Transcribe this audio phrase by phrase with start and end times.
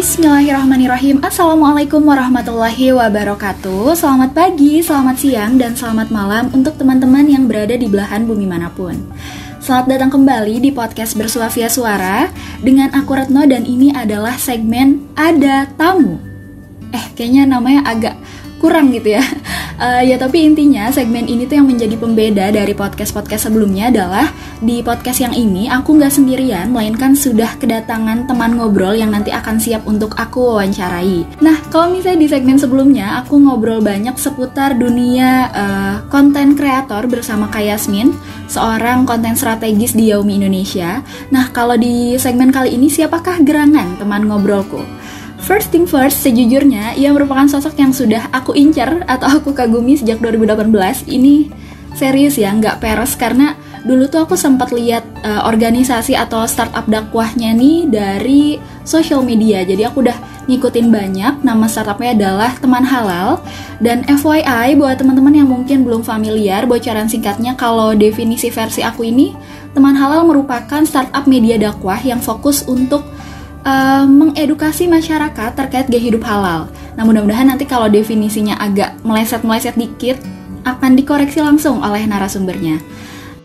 [0.00, 1.20] Bismillahirrahmanirrahim.
[1.20, 3.92] Assalamualaikum warahmatullahi wabarakatuh.
[3.92, 8.72] Selamat pagi, selamat siang, dan selamat malam Untuk teman-teman yang berada di belahan bumi mana
[8.72, 8.96] pun.
[9.60, 12.32] Selamat datang kembali di podcast Bersua Via Suara.
[12.64, 16.16] Dengan aku Retno dan ini adalah segmen Ada Tamu.
[16.96, 18.16] Eh, kayaknya namanya agak
[18.56, 19.24] kurang gitu ya.
[19.80, 24.28] Uh, ya tapi intinya segmen ini tuh yang menjadi pembeda dari podcast-podcast sebelumnya adalah
[24.60, 29.56] di podcast yang ini aku nggak sendirian, melainkan sudah kedatangan teman ngobrol yang nanti akan
[29.56, 31.24] siap untuk aku wawancarai.
[31.40, 37.48] Nah kalau misalnya di segmen sebelumnya aku ngobrol banyak seputar dunia uh, konten kreator bersama
[37.48, 38.12] Kak Yasmin,
[38.52, 41.00] seorang konten strategis di Yaumi Indonesia.
[41.32, 44.99] Nah kalau di segmen kali ini siapakah gerangan teman ngobrolku?
[45.50, 50.22] First thing first, sejujurnya ia merupakan sosok yang sudah aku incer atau aku kagumi sejak
[50.22, 51.10] 2018.
[51.10, 51.50] Ini
[51.98, 57.50] serius ya, nggak peres karena dulu tuh aku sempat lihat uh, organisasi atau startup dakwahnya
[57.50, 59.66] nih dari social media.
[59.66, 60.14] Jadi aku udah
[60.46, 61.42] ngikutin banyak.
[61.42, 63.42] Nama startupnya adalah Teman Halal.
[63.82, 69.34] Dan FYI buat teman-teman yang mungkin belum familiar, bocoran singkatnya kalau definisi versi aku ini,
[69.74, 73.02] Teman Halal merupakan startup media dakwah yang fokus untuk
[73.64, 76.68] uh, mengedukasi masyarakat terkait gaya hidup halal.
[76.96, 80.20] Nah, mudah-mudahan nanti kalau definisinya agak meleset-meleset dikit
[80.64, 82.80] akan dikoreksi langsung oleh narasumbernya.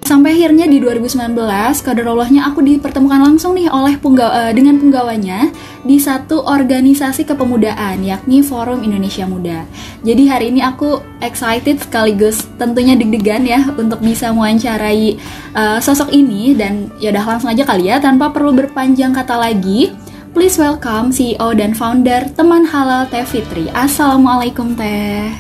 [0.06, 1.34] Sampai akhirnya di 2019,
[1.82, 5.50] kaderallahnya aku dipertemukan langsung nih oleh punggawa, uh, dengan penggawanya
[5.82, 9.66] di satu organisasi kepemudaan, yakni Forum Indonesia Muda.
[10.06, 15.18] Jadi hari ini aku excited sekaligus tentunya deg-degan ya untuk bisa mewawancarai
[15.58, 20.05] uh, sosok ini dan ya udah langsung aja kali ya tanpa perlu berpanjang kata lagi.
[20.36, 23.72] Please welcome CEO dan founder Teman Halal Teh Fitri.
[23.72, 25.32] Assalamualaikum Teh.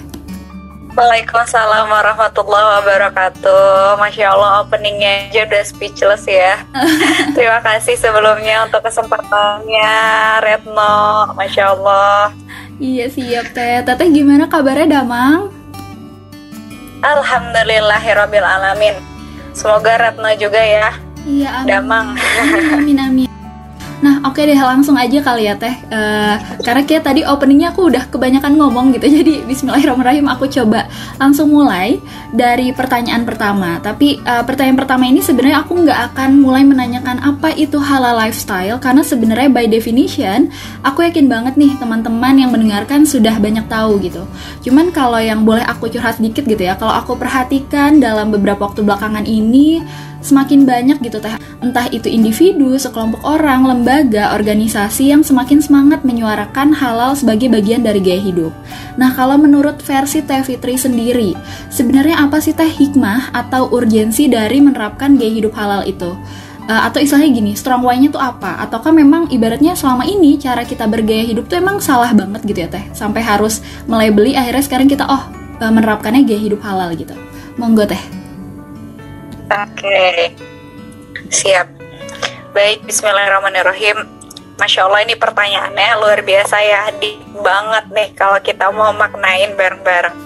[0.95, 3.99] Waalaikumsalam warahmatullahi wabarakatuh.
[3.99, 6.63] Masya Allah openingnya aja udah speechless ya.
[7.35, 9.91] Terima kasih sebelumnya untuk kesempatannya
[10.39, 11.27] Retno.
[11.35, 12.31] Masya Allah.
[12.79, 13.83] Iya siap Teh.
[13.83, 15.51] Teteh gimana kabarnya Damang?
[17.03, 18.95] Alhamdulillahirrabbilalamin
[19.51, 20.95] Semoga Retno juga ya.
[21.27, 21.67] Iya amin.
[21.67, 22.07] Damang.
[22.79, 23.35] Amin amin
[24.03, 25.71] Nah, oke okay deh langsung aja kali ya Teh.
[25.87, 29.07] Uh, karena kayak tadi openingnya aku udah kebanyakan ngomong gitu.
[29.23, 32.03] Jadi bismillahirrahmanirrahim aku coba langsung mulai
[32.35, 33.79] dari pertanyaan pertama.
[33.79, 38.75] Tapi uh, pertanyaan pertama ini sebenarnya aku nggak akan mulai menanyakan apa itu halal lifestyle
[38.83, 40.51] karena sebenarnya by definition
[40.83, 44.27] aku yakin banget nih teman-teman yang mendengarkan sudah banyak tahu gitu.
[44.67, 48.83] Cuman kalau yang boleh aku curhat sedikit gitu ya, kalau aku perhatikan dalam beberapa waktu
[48.83, 49.79] belakangan ini
[50.25, 56.75] semakin banyak gitu teh entah itu individu, sekelompok orang, lembaga, organisasi yang semakin semangat menyuarakan
[56.75, 58.53] halal sebagai bagian dari gaya hidup.
[59.01, 61.33] Nah, kalau menurut versi Teh Fitri sendiri,
[61.73, 66.13] sebenarnya apa sih teh hikmah atau urgensi dari menerapkan gaya hidup halal itu?
[66.65, 68.57] Uh, atau istilahnya gini, strong why-nya tuh apa?
[68.65, 72.69] Ataukah memang ibaratnya selama ini cara kita bergaya hidup tuh emang salah banget gitu ya
[72.69, 72.85] teh?
[72.89, 75.29] Sampai harus mulai beli akhirnya sekarang kita oh
[75.61, 77.13] uh, menerapkannya gaya hidup halal gitu.
[77.61, 78.14] Monggo teh.
[79.45, 80.33] Oke, okay.
[81.29, 81.69] siap.
[82.49, 84.09] Baik, Bismillahirrahmanirrahim.
[84.57, 87.13] Masya Allah ini pertanyaannya luar biasa ya, di
[87.45, 90.17] banget nih kalau kita mau maknain bareng-bareng.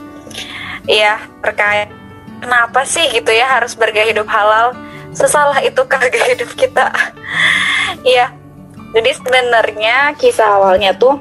[0.88, 1.92] Iya, terkait
[2.40, 4.72] kenapa sih gitu ya harus bergaya hidup halal?
[5.12, 6.88] Sesalah itu gaya hidup kita?
[8.00, 8.32] Iya,
[8.96, 11.20] jadi sebenarnya kisah awalnya tuh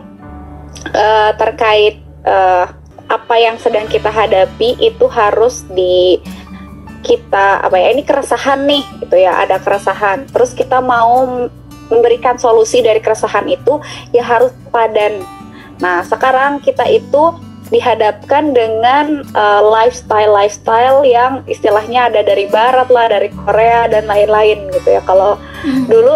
[0.95, 2.71] uh, terkait uh,
[3.11, 6.23] apa yang sedang kita hadapi itu harus di
[7.03, 10.27] kita apa ya ini keresahan nih gitu ya ada keresahan.
[10.31, 11.27] Terus kita mau
[11.89, 13.81] memberikan solusi dari keresahan itu
[14.13, 15.25] ya harus padan.
[15.81, 17.35] Nah sekarang kita itu
[17.69, 24.73] dihadapkan dengan uh, lifestyle lifestyle yang istilahnya ada dari barat lah dari Korea dan lain-lain
[24.73, 25.03] gitu ya.
[25.05, 25.85] Kalau hmm.
[25.89, 26.15] dulu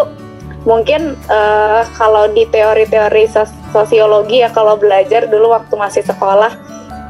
[0.65, 3.29] mungkin uh, kalau di teori-teori
[3.69, 6.55] sosiologi ya kalau belajar dulu waktu masih sekolah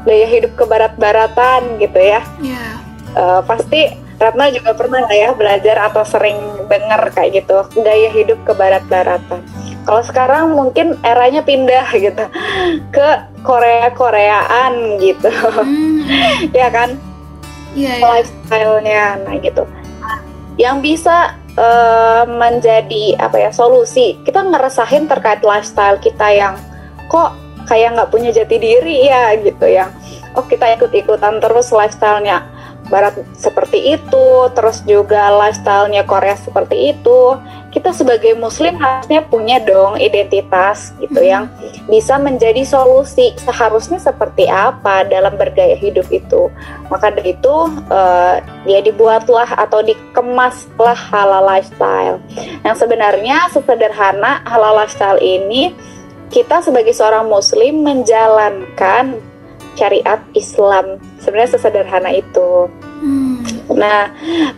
[0.04, 2.20] gaya hidup ke barat-baratan gitu ya.
[2.44, 2.83] Yeah
[3.16, 6.38] uh, pasti Ratna juga pernah nggak ya belajar atau sering
[6.70, 9.42] dengar kayak gitu gaya hidup ke barat-baratan.
[9.84, 12.24] Kalau sekarang mungkin eranya pindah gitu
[12.94, 13.08] ke
[13.42, 16.08] Korea-Koreaan gitu, hmm.
[16.56, 16.96] ya kan?
[17.74, 18.06] Yeah, yeah.
[18.06, 19.66] Lifestyle-nya, nah gitu.
[20.56, 26.54] Yang bisa uh, menjadi apa ya solusi kita ngeresahin terkait lifestyle kita yang
[27.10, 27.34] kok
[27.66, 29.90] kayak nggak punya jati diri ya gitu ya.
[30.38, 32.53] Oh kita ikut-ikutan terus lifestyle-nya
[32.92, 37.38] Barat seperti itu, terus juga lifestyle-nya Korea seperti itu.
[37.72, 41.26] Kita sebagai Muslim harusnya punya dong identitas gitu hmm.
[41.26, 41.44] yang
[41.90, 46.52] bisa menjadi solusi seharusnya seperti apa dalam bergaya hidup itu.
[46.92, 47.56] Maka dari itu
[47.90, 48.38] uh,
[48.68, 52.22] ya dibuatlah atau dikemaslah halal lifestyle.
[52.62, 55.74] Yang sebenarnya sesederhana halal lifestyle ini
[56.30, 59.33] kita sebagai seorang muslim menjalankan
[59.74, 62.70] syariat Islam sebenarnya sesederhana itu
[63.04, 63.44] Hmm.
[63.76, 64.08] Nah,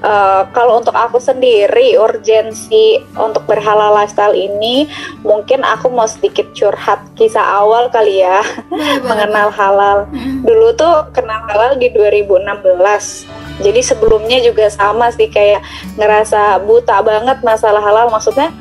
[0.07, 4.87] uh, kalau untuk aku sendiri urgensi untuk berhalal lifestyle ini
[5.27, 8.47] mungkin aku mau sedikit curhat kisah awal kali ya
[9.11, 10.07] mengenal halal.
[10.15, 10.47] Hmm.
[10.47, 13.67] Dulu tuh kenal halal di 2016.
[13.67, 15.65] Jadi sebelumnya juga sama sih kayak
[15.99, 18.55] ngerasa buta banget masalah halal maksudnya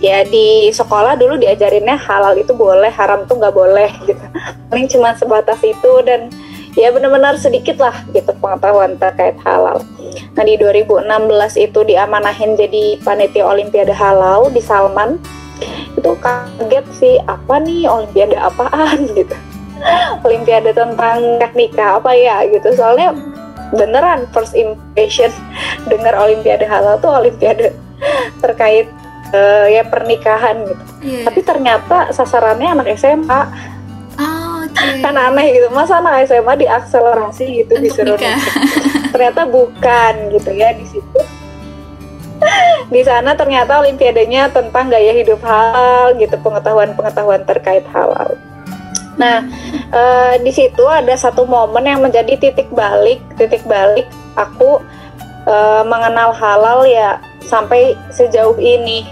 [0.00, 4.24] ya di sekolah dulu diajarinnya halal itu boleh haram tuh nggak boleh gitu
[4.72, 6.32] paling cuma sebatas itu dan
[6.78, 9.82] ya benar-benar sedikit lah gitu pengetahuan terkait halal.
[10.38, 11.06] Nah di 2016
[11.58, 15.18] itu diamanahin jadi panitia Olimpiade Halal di Salman.
[15.98, 19.34] Itu kaget sih apa nih Olimpiade apaan gitu.
[20.22, 22.70] Olimpiade tentang teknika apa ya gitu.
[22.76, 23.16] Soalnya
[23.74, 25.30] beneran first impression
[25.90, 27.74] dengar Olimpiade Halal tuh Olimpiade
[28.38, 28.88] terkait
[29.34, 30.84] uh, ya pernikahan gitu.
[31.02, 31.24] Yeah.
[31.26, 33.40] Tapi ternyata sasarannya anak SMA
[34.66, 35.00] okay.
[35.04, 35.66] kan aneh gitu.
[35.72, 38.18] Masa anak SMA diakselerasi gitu Untuk disuruh
[39.10, 41.20] ternyata bukan gitu ya di situ.
[42.94, 48.34] Di sana ternyata olimpiadanya tentang gaya hidup halal gitu pengetahuan-pengetahuan terkait halal.
[49.20, 49.44] Nah
[49.92, 54.08] uh, di situ ada satu momen yang menjadi titik balik titik balik
[54.40, 54.80] aku
[55.44, 59.04] uh, mengenal halal ya sampai sejauh ini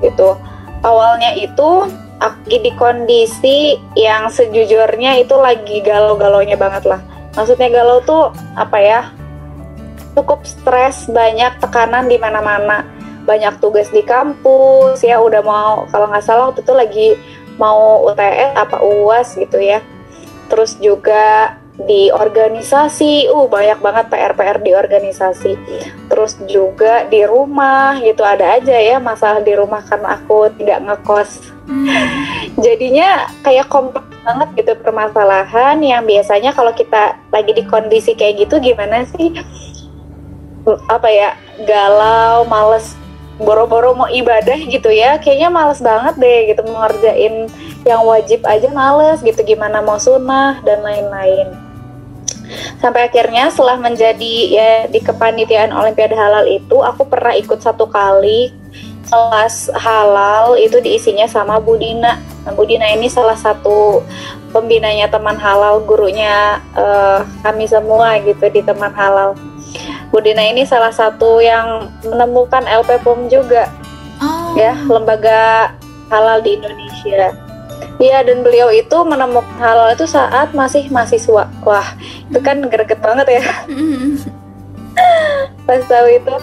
[0.00, 0.36] gitu
[0.84, 1.88] awalnya itu
[2.20, 7.00] lagi di kondisi yang sejujurnya itu lagi galau-galaunya banget lah.
[7.32, 8.28] Maksudnya galau tuh
[8.60, 9.00] apa ya?
[10.12, 12.84] Cukup stres, banyak tekanan di mana-mana,
[13.24, 15.16] banyak tugas di kampus ya.
[15.16, 17.08] Udah mau kalau nggak salah waktu itu lagi
[17.56, 19.80] mau UTS apa UAS gitu ya.
[20.52, 21.56] Terus juga
[21.86, 25.52] di organisasi, uh banyak banget PR-PR di organisasi.
[26.10, 31.60] Terus juga di rumah gitu ada aja ya masalah di rumah karena aku tidak ngekos
[32.64, 38.60] Jadinya kayak kompleks banget gitu permasalahan yang biasanya kalau kita lagi di kondisi kayak gitu
[38.60, 39.32] gimana sih?
[40.90, 41.30] Apa ya?
[41.64, 42.96] Galau, males
[43.40, 45.16] boro-boro mau ibadah gitu ya.
[45.16, 47.48] Kayaknya males banget deh gitu mengerjain
[47.88, 51.69] yang wajib aja males gitu gimana mau sunnah dan lain-lain
[52.82, 58.52] sampai akhirnya setelah menjadi ya di kepanitiaan Olimpiade Halal itu aku pernah ikut satu kali
[59.10, 62.22] kelas halal itu diisinya sama Budina.
[62.46, 64.06] Nah, Budina ini salah satu
[64.54, 69.34] pembinanya teman halal, gurunya uh, kami semua gitu di teman halal.
[70.14, 73.70] Budina ini salah satu yang menemukan LP POM juga,
[74.22, 74.54] oh.
[74.58, 75.74] ya lembaga
[76.10, 77.49] halal di Indonesia.
[78.00, 81.52] Iya dan beliau itu menemukan halal itu saat masih mahasiswa.
[81.62, 81.88] Wah
[82.32, 83.44] itu kan greget banget ya.
[85.68, 86.34] Pas tahu itu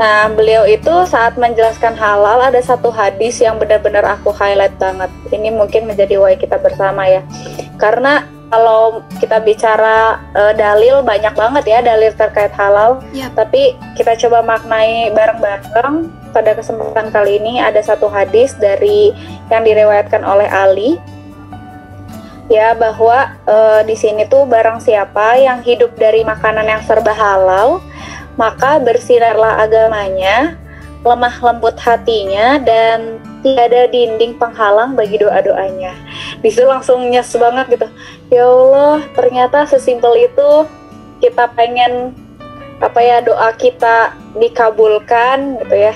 [0.00, 5.12] Nah, beliau itu saat menjelaskan halal ada satu hadis yang benar-benar aku highlight banget.
[5.28, 7.20] Ini mungkin menjadi why kita bersama ya.
[7.76, 12.98] Karena kalau kita bicara uh, dalil banyak banget ya dalil terkait halal.
[13.14, 13.38] Yep.
[13.38, 16.20] Tapi kita coba maknai bareng-bareng.
[16.30, 19.10] Pada kesempatan kali ini ada satu hadis dari
[19.50, 20.94] yang direwayatkan oleh Ali
[22.46, 27.82] ya bahwa uh, di sini tuh barang siapa yang hidup dari makanan yang serba halal
[28.40, 30.56] maka bersinarlah agamanya,
[31.04, 35.96] lemah lembut hatinya, dan tiada dinding penghalang bagi doa-doanya.
[36.40, 37.88] Di situ langsung nyes banget gitu.
[38.32, 40.48] Ya Allah, ternyata sesimpel itu
[41.20, 42.16] kita pengen
[42.80, 45.94] apa ya doa kita dikabulkan gitu ya.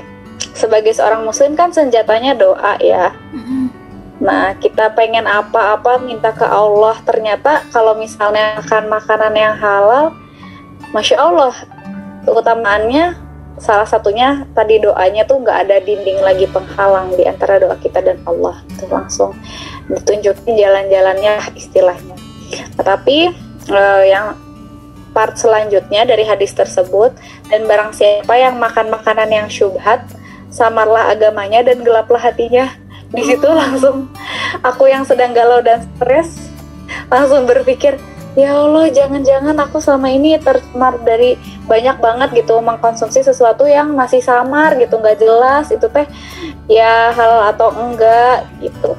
[0.54, 3.12] Sebagai seorang muslim kan senjatanya doa ya.
[4.22, 6.96] Nah, kita pengen apa-apa minta ke Allah.
[7.02, 10.14] Ternyata kalau misalnya makan makanan yang halal,
[10.94, 11.54] Masya Allah,
[12.22, 13.18] keutamaannya
[13.58, 18.18] salah satunya tadi doanya tuh nggak ada dinding lagi penghalang di antara doa kita dan
[18.26, 18.58] Allah.
[18.70, 19.34] Itu langsung
[19.90, 22.16] ditunjukin jalan-jalannya istilahnya.
[22.78, 23.18] Tetapi
[23.70, 24.34] uh, yang
[25.14, 27.14] part selanjutnya dari hadis tersebut
[27.46, 30.02] dan barang siapa yang makan makanan yang syubhat
[30.50, 32.70] samarlah agamanya dan gelaplah hatinya.
[33.14, 34.10] Di situ langsung
[34.66, 36.50] aku yang sedang galau dan stres
[37.06, 37.94] langsung berpikir
[38.34, 41.38] ya Allah jangan-jangan aku selama ini tercemar dari
[41.70, 46.06] banyak banget gitu mengkonsumsi sesuatu yang masih samar gitu nggak jelas itu teh
[46.66, 48.98] ya hal atau enggak gitu.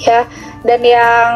[0.00, 0.24] Ya
[0.64, 1.28] dan yang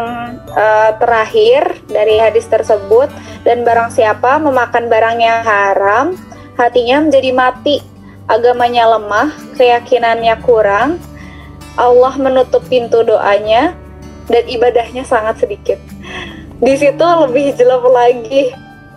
[0.52, 3.08] uh, terakhir dari hadis tersebut
[3.44, 6.06] dan barang siapa memakan barang yang haram
[6.60, 7.80] hatinya menjadi mati
[8.28, 11.00] agamanya lemah keyakinannya kurang
[11.74, 13.72] Allah menutup pintu doanya
[14.28, 15.80] dan ibadahnya sangat sedikit
[16.62, 18.54] di situ lebih jelas lagi.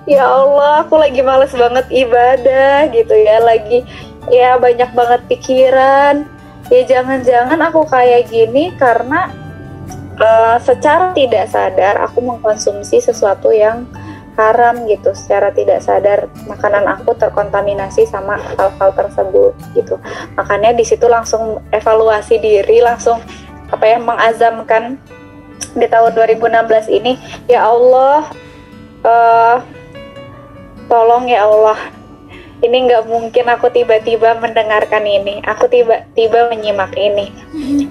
[0.08, 3.44] Ya Allah aku lagi males banget ibadah gitu ya.
[3.44, 3.84] Lagi
[4.32, 6.28] ya banyak banget pikiran.
[6.68, 9.32] Ya jangan-jangan aku kayak gini karena
[10.20, 13.88] uh, secara tidak sadar aku mengkonsumsi sesuatu yang
[14.40, 15.12] haram gitu.
[15.12, 20.00] Secara tidak sadar makanan aku terkontaminasi sama hal-hal tersebut gitu.
[20.40, 23.20] Makanya di situ langsung evaluasi diri langsung
[23.68, 24.96] apa ya mengazamkan
[25.78, 27.16] di tahun 2016 ini
[27.46, 28.28] ya Allah
[29.06, 29.58] uh,
[30.90, 31.78] tolong ya Allah.
[32.58, 35.46] Ini nggak mungkin aku tiba-tiba mendengarkan ini.
[35.46, 37.30] Aku tiba-tiba menyimak ini.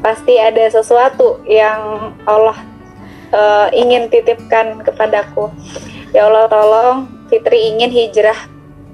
[0.02, 2.58] Pasti ada sesuatu yang Allah
[3.30, 5.54] uh, ingin titipkan kepadaku.
[6.10, 6.98] Ya Allah tolong
[7.30, 8.34] Fitri ingin hijrah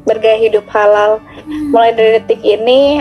[0.05, 1.25] bergaya hidup halal.
[1.49, 3.01] Mulai dari detik ini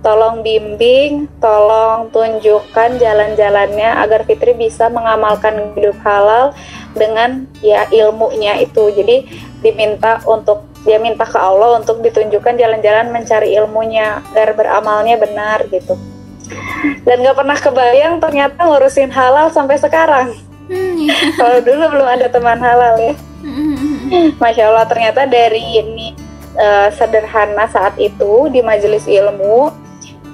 [0.00, 6.56] tolong bimbing, tolong tunjukkan jalan-jalannya agar Fitri bisa mengamalkan hidup halal
[6.96, 8.92] dengan ya ilmunya itu.
[8.92, 9.28] Jadi
[9.60, 15.96] diminta untuk dia minta ke Allah untuk ditunjukkan jalan-jalan mencari ilmunya agar beramalnya benar gitu.
[17.04, 20.34] Dan gak pernah kebayang ternyata ngurusin halal sampai sekarang.
[20.66, 21.14] Hmm, iya.
[21.38, 23.14] Kalau dulu belum ada teman halal ya.
[24.40, 26.16] Masya Allah ternyata dari ini
[26.56, 29.70] uh, sederhana saat itu di majelis ilmu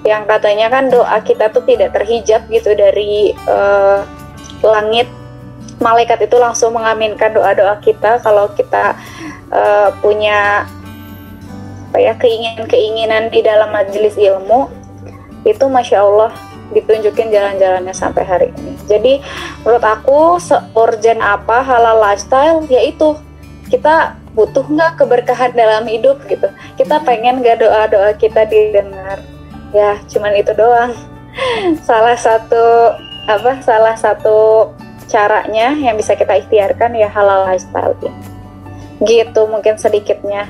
[0.04, 4.04] yang katanya kan doa kita tuh tidak terhijab gitu dari uh,
[4.60, 5.08] langit
[5.80, 8.96] malaikat itu langsung mengaminkan doa-doa kita kalau kita
[9.52, 10.64] uh, punya
[11.90, 14.68] apa ya keinginan-keinginan di dalam majelis ilmu
[15.48, 16.34] itu masya Allah
[16.74, 18.74] ditunjukin jalan-jalannya sampai hari ini.
[18.84, 19.12] Jadi
[19.62, 23.14] menurut aku seurgent apa halal lifestyle yaitu
[23.70, 26.50] kita butuh nggak keberkahan dalam hidup gitu.
[26.76, 29.24] Kita pengen gak doa-doa kita didengar.
[29.74, 30.94] Ya cuman itu doang.
[31.84, 32.96] salah satu
[33.28, 34.72] apa salah satu
[35.04, 37.94] caranya yang bisa kita ikhtiarkan ya halal lifestyle.
[39.04, 40.48] Gitu mungkin sedikitnya.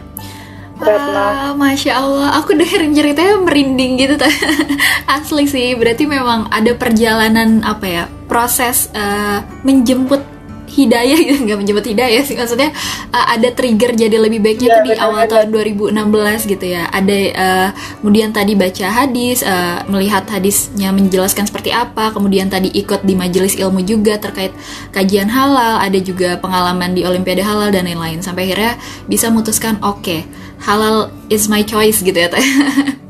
[0.77, 4.21] Ah, Masya Allah, aku dengerin ceritanya merinding gitu
[5.17, 10.21] Asli sih, berarti memang ada perjalanan apa ya, proses uh, menjemput
[10.77, 11.41] hidayah gitu.
[11.49, 12.71] Nggak menjemput hidayah sih maksudnya
[13.11, 16.85] uh, ada trigger jadi lebih baiknya ya, tuh di awal tahun 2016 gitu ya.
[16.93, 17.69] Ada uh,
[18.05, 23.57] kemudian tadi baca hadis uh, melihat hadisnya menjelaskan seperti apa kemudian tadi ikut di majelis
[23.57, 24.53] ilmu juga terkait
[24.93, 28.21] kajian halal ada juga pengalaman di olimpiade halal dan lain-lain.
[28.21, 28.77] Sampai akhirnya
[29.09, 30.21] bisa memutuskan oke okay,
[30.61, 32.45] halal is my choice gitu ya teh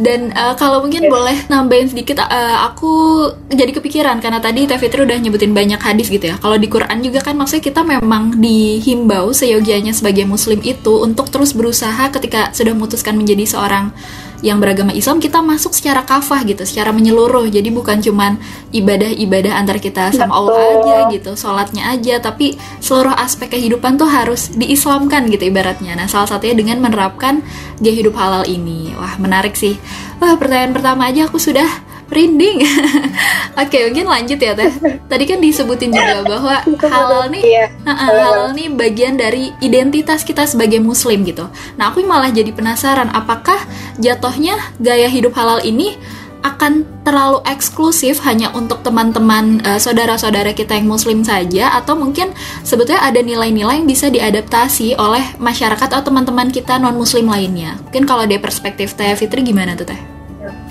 [0.00, 1.12] Dan uh, kalau mungkin yeah.
[1.12, 6.08] boleh nambahin sedikit, uh, aku jadi kepikiran karena tadi Teh Fitri udah nyebutin banyak hadis
[6.08, 6.40] gitu ya.
[6.40, 11.52] Kalau di Quran juga kan maksudnya kita memang dihimbau seyogianya sebagai Muslim itu untuk terus
[11.52, 13.92] berusaha ketika sudah memutuskan menjadi seorang
[14.40, 17.48] yang beragama Islam kita masuk secara kafah gitu, secara menyeluruh.
[17.48, 18.40] Jadi bukan cuman
[18.72, 20.36] ibadah-ibadah antar kita sama Betul.
[20.36, 25.96] Allah aja gitu, sholatnya aja, tapi seluruh aspek kehidupan tuh harus diislamkan gitu ibaratnya.
[25.96, 27.44] Nah, salah satunya dengan menerapkan
[27.80, 28.92] gaya hidup halal ini.
[28.96, 29.76] Wah, menarik sih.
[30.20, 32.66] Wah, pertanyaan pertama aja aku sudah merinding.
[33.62, 34.70] Oke, mungkin lanjut ya teh.
[35.06, 37.66] Tadi kan disebutin juga bahwa halal nih, iya.
[37.86, 41.46] halal nih bagian dari identitas kita sebagai muslim gitu.
[41.78, 43.56] Nah, aku malah jadi penasaran, apakah
[44.02, 45.94] jatuhnya gaya hidup halal ini
[46.40, 52.32] akan terlalu eksklusif hanya untuk teman-teman uh, saudara-saudara kita yang muslim saja atau mungkin
[52.64, 57.76] sebetulnya ada nilai-nilai yang bisa diadaptasi oleh masyarakat atau teman-teman kita non muslim lainnya.
[57.88, 60.00] Mungkin kalau dari perspektif Teh Fitri gimana tuh Teh?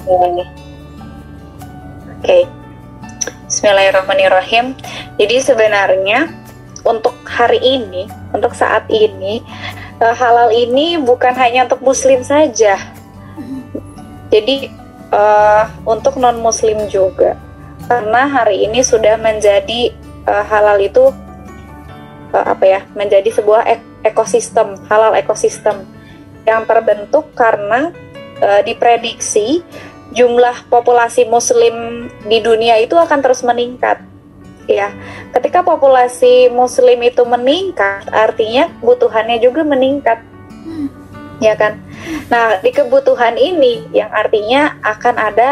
[0.10, 0.69] Oke.
[2.20, 2.52] Okay.
[3.48, 4.76] Bismillahirrahmanirrahim.
[5.16, 6.28] Jadi sebenarnya
[6.84, 9.40] untuk hari ini, untuk saat ini,
[10.04, 12.76] uh, halal ini bukan hanya untuk muslim saja.
[14.36, 14.68] Jadi
[15.16, 17.40] uh, untuk non muslim juga.
[17.88, 19.96] Karena hari ini sudah menjadi
[20.28, 21.16] uh, halal itu
[22.36, 22.82] uh, apa ya?
[23.00, 25.88] Menjadi sebuah ek ekosistem, halal ekosistem
[26.44, 27.96] yang terbentuk karena
[28.44, 29.64] uh, diprediksi
[30.14, 34.02] jumlah populasi muslim di dunia itu akan terus meningkat.
[34.70, 34.94] Ya,
[35.34, 40.22] ketika populasi muslim itu meningkat, artinya kebutuhannya juga meningkat.
[40.62, 40.90] Hmm.
[41.42, 41.82] Ya kan?
[42.30, 45.50] Nah, di kebutuhan ini yang artinya akan ada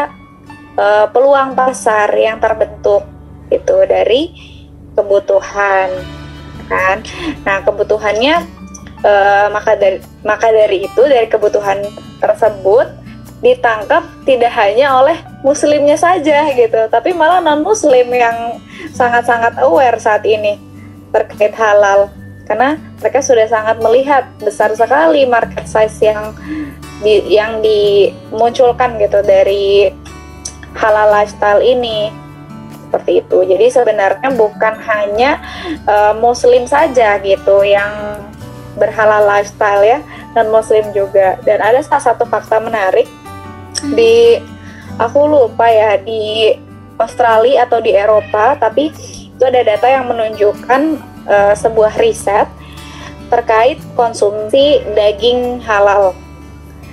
[0.78, 3.02] uh, peluang pasar yang terbentuk
[3.50, 4.30] itu dari
[4.94, 5.90] kebutuhan
[6.70, 7.02] kan.
[7.42, 8.46] Nah, kebutuhannya
[9.02, 11.82] uh, maka dari maka dari itu dari kebutuhan
[12.22, 13.07] tersebut
[13.38, 15.14] ditangkap tidak hanya oleh
[15.46, 18.58] muslimnya saja gitu, tapi malah non muslim yang
[18.94, 20.58] sangat-sangat aware saat ini
[21.14, 22.10] terkait halal
[22.48, 26.32] karena mereka sudah sangat melihat besar sekali market size yang
[27.04, 29.92] di, yang dimunculkan gitu dari
[30.74, 32.10] halal lifestyle ini
[32.88, 33.38] seperti itu.
[33.44, 35.44] Jadi sebenarnya bukan hanya
[35.84, 38.18] uh, muslim saja gitu yang
[38.80, 40.00] berhalal lifestyle ya,
[40.32, 41.36] dan muslim juga.
[41.44, 43.06] Dan ada salah satu fakta menarik
[43.94, 44.38] di
[44.98, 46.52] aku lupa ya di
[46.98, 48.90] Australia atau di Eropa tapi
[49.38, 50.82] itu ada data yang menunjukkan
[51.30, 52.50] uh, sebuah riset
[53.28, 56.16] terkait konsumsi daging halal.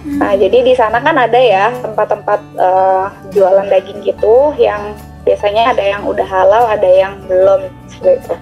[0.06, 0.22] Hmm.
[0.22, 4.94] Nah, jadi di sana kan ada ya tempat-tempat uh, jualan daging gitu yang
[5.25, 8.36] biasanya ada yang udah halal, ada yang belum gitu.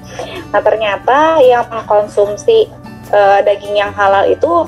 [0.51, 2.67] Nah, ternyata yang mengkonsumsi
[3.15, 4.67] uh, daging yang halal itu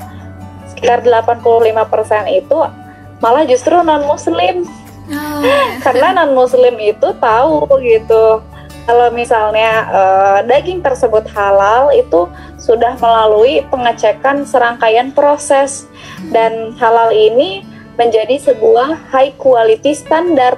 [0.72, 2.58] sekitar 85% itu
[3.20, 4.66] malah justru non muslim.
[5.06, 5.78] Oh, iya.
[5.84, 8.42] Karena non muslim itu tahu gitu
[8.86, 15.90] kalau misalnya uh, daging tersebut halal itu sudah melalui pengecekan serangkaian proses
[16.30, 17.66] dan halal ini
[17.98, 20.56] menjadi sebuah high quality standard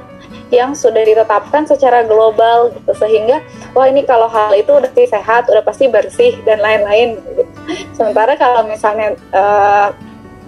[0.52, 3.40] yang sudah ditetapkan secara global gitu sehingga
[3.76, 7.44] wah ini kalau hal itu udah pasti sehat udah pasti bersih dan lain-lain gitu.
[7.92, 9.92] sementara kalau misalnya uh,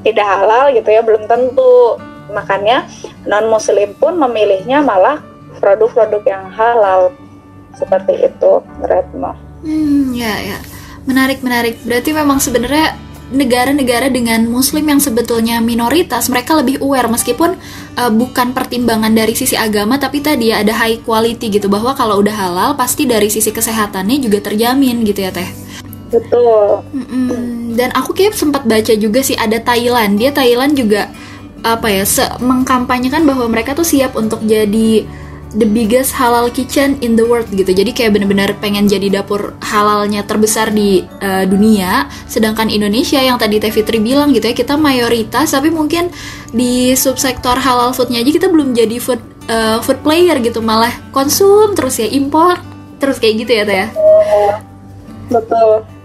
[0.06, 1.98] tidak halal gitu ya belum tentu.
[2.30, 2.86] Makanya
[3.26, 5.20] non muslim pun memilihnya malah
[5.58, 7.10] produk-produk yang halal.
[7.74, 8.52] Seperti itu
[8.82, 9.34] Retno.
[9.62, 10.58] Hmm ya ya.
[11.04, 11.80] Menarik menarik.
[11.82, 12.94] Berarti memang sebenarnya
[13.30, 17.54] negara-negara dengan muslim yang sebetulnya minoritas mereka lebih aware meskipun
[17.94, 22.18] uh, bukan pertimbangan dari sisi agama tapi tadi ya ada high quality gitu bahwa kalau
[22.18, 25.46] udah halal pasti dari sisi kesehatannya juga terjamin gitu ya teh?
[26.10, 26.82] Betul.
[26.90, 27.59] Mm-mm.
[27.76, 31.10] Dan aku kayak sempat baca juga sih ada Thailand dia Thailand juga
[31.60, 35.04] apa ya se mengkampanyekan bahwa mereka tuh siap untuk jadi
[35.50, 37.74] the biggest halal kitchen in the world gitu.
[37.74, 42.06] Jadi kayak bener-bener pengen jadi dapur halalnya terbesar di uh, dunia.
[42.30, 46.08] Sedangkan Indonesia yang tadi Teh Fitri bilang gitu ya, kita mayoritas tapi mungkin
[46.54, 51.74] di subsektor halal foodnya aja kita belum jadi food uh, food player gitu, malah konsum
[51.74, 52.58] terus ya impor
[53.02, 53.88] terus kayak gitu ya Teh ya.
[55.30, 55.99] Betul.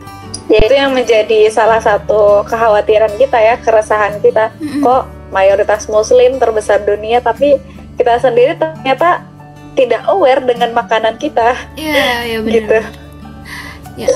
[0.45, 4.53] Ya itu yang menjadi salah satu kekhawatiran kita ya, keresahan kita.
[4.81, 7.57] Kok mayoritas muslim terbesar dunia tapi
[7.97, 9.25] kita sendiri ternyata
[9.75, 11.57] tidak aware dengan makanan kita.
[11.75, 12.53] Iya, iya benar.
[12.55, 12.79] Gitu.
[13.95, 14.09] Ya.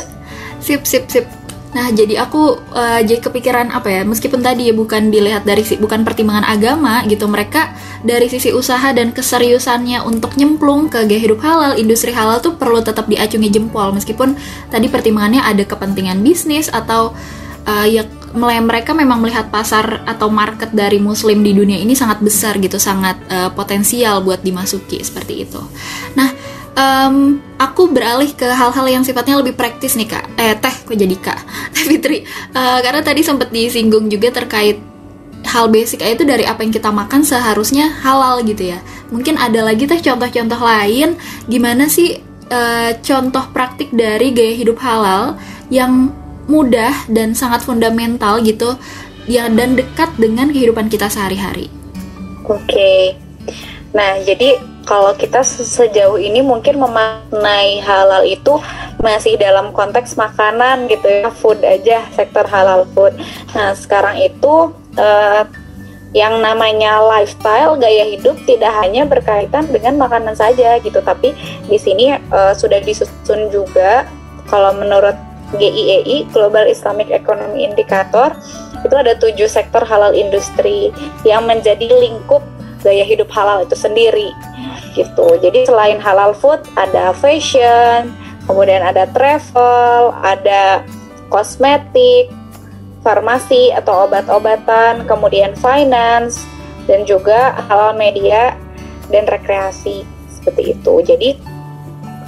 [0.59, 1.25] Sip, sip, sip.
[1.69, 4.01] Nah, jadi aku uh, jadi kepikiran apa ya?
[4.01, 9.13] Meskipun tadi ya bukan dilihat dari bukan pertimbangan agama gitu, mereka dari sisi usaha dan
[9.13, 14.33] keseriusannya untuk nyemplung ke gaya hidup halal, industri halal tuh perlu tetap diacungi jempol meskipun
[14.73, 17.13] tadi pertimbangannya ada kepentingan bisnis atau
[17.69, 22.61] uh, ya mereka memang melihat pasar atau market dari muslim di dunia ini sangat besar
[22.61, 25.61] gitu, sangat uh, potensial buat dimasuki seperti itu.
[26.13, 26.29] Nah,
[26.79, 30.25] um, aku beralih ke hal-hal yang sifatnya lebih praktis nih kak.
[30.39, 31.39] Eh teh, kok jadi kak?
[31.75, 32.23] Teh Fitri,
[32.55, 34.79] uh, karena tadi sempat disinggung juga terkait
[35.49, 38.79] hal basic itu dari apa yang kita makan seharusnya halal gitu ya.
[39.11, 42.21] Mungkin ada lagi teh contoh-contoh lain gimana sih
[42.53, 45.39] uh, contoh praktik dari gaya hidup halal
[45.73, 46.13] yang
[46.49, 48.73] mudah dan sangat fundamental gitu
[49.29, 51.69] ya dan dekat dengan kehidupan kita sehari-hari.
[52.49, 52.65] Oke.
[52.65, 53.01] Okay.
[53.93, 54.57] Nah, jadi
[54.89, 58.57] kalau kita sejauh ini mungkin memaknai halal itu
[58.97, 63.13] masih dalam konteks makanan gitu ya, food aja, sektor halal food.
[63.53, 65.45] Nah, sekarang itu uh,
[66.09, 71.37] yang namanya lifestyle gaya hidup tidak hanya berkaitan dengan makanan saja gitu, tapi
[71.69, 74.09] di sini uh, sudah disusun juga
[74.49, 75.13] kalau menurut
[75.53, 78.33] GIEI Global Islamic Economy Indicator
[78.81, 80.89] itu ada tujuh sektor halal industri
[81.21, 82.41] yang menjadi lingkup
[82.81, 84.33] gaya hidup halal itu sendiri
[84.95, 88.13] gitu jadi selain halal food ada fashion
[88.49, 90.83] kemudian ada travel ada
[91.29, 92.31] kosmetik
[93.05, 96.43] farmasi atau obat-obatan kemudian finance
[96.89, 98.57] dan juga halal media
[99.13, 101.29] dan rekreasi seperti itu jadi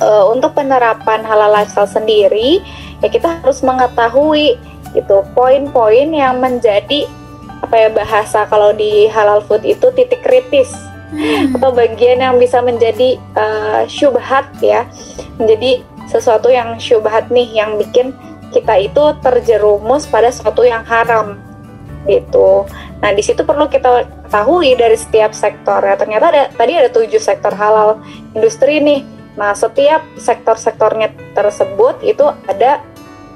[0.02, 2.62] uh, untuk penerapan halal lifestyle sendiri
[3.02, 4.56] ya kita harus mengetahui
[4.91, 7.08] gitu poin-poin yang menjadi
[7.62, 10.74] apa ya bahasa kalau di halal food itu titik kritis.
[11.58, 14.88] Atau bagian yang bisa menjadi uh, syubhat ya
[15.36, 18.15] menjadi sesuatu yang syubhat nih yang bikin
[18.52, 21.39] kita itu terjerumus pada sesuatu yang haram
[22.10, 22.65] gitu.
[23.00, 25.95] Nah di situ perlu kita ketahui dari setiap sektor ya.
[25.95, 28.02] Ternyata ada tadi ada tujuh sektor halal
[28.36, 29.06] industri nih.
[29.39, 32.84] Nah setiap sektor-sektornya tersebut itu ada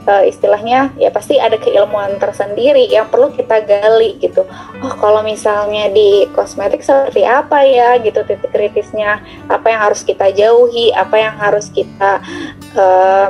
[0.08, 4.46] uh, istilahnya ya pasti ada keilmuan tersendiri yang perlu kita gali gitu.
[4.82, 10.32] Oh kalau misalnya di kosmetik seperti apa ya gitu titik kritisnya, apa yang harus kita
[10.32, 12.22] jauhi, apa yang harus kita
[12.78, 13.30] uh,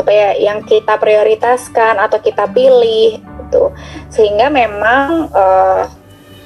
[0.00, 3.72] apa ya yang kita prioritaskan atau kita pilih gitu.
[4.08, 5.84] Sehingga memang uh,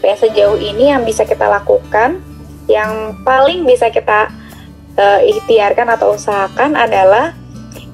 [0.03, 2.21] ya sejauh ini yang bisa kita lakukan,
[2.67, 4.29] yang paling bisa kita
[4.99, 7.33] uh, ikhtiarkan atau usahakan adalah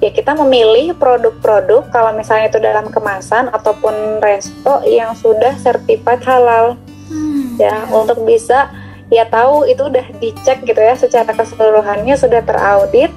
[0.01, 6.75] ya kita memilih produk-produk kalau misalnya itu dalam kemasan ataupun resto yang sudah sertifikat halal.
[7.11, 7.59] Hmm.
[7.59, 8.71] ya untuk bisa
[9.11, 13.11] ya tahu itu udah dicek gitu ya secara keseluruhannya sudah teraudit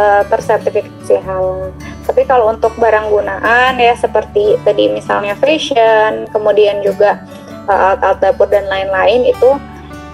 [0.00, 1.70] uh, tersertifikasi halal.
[2.08, 7.20] Tapi kalau untuk barang gunaan ya seperti tadi misalnya fashion, kemudian juga
[7.68, 9.50] uh, alat-alat dapur dan lain-lain itu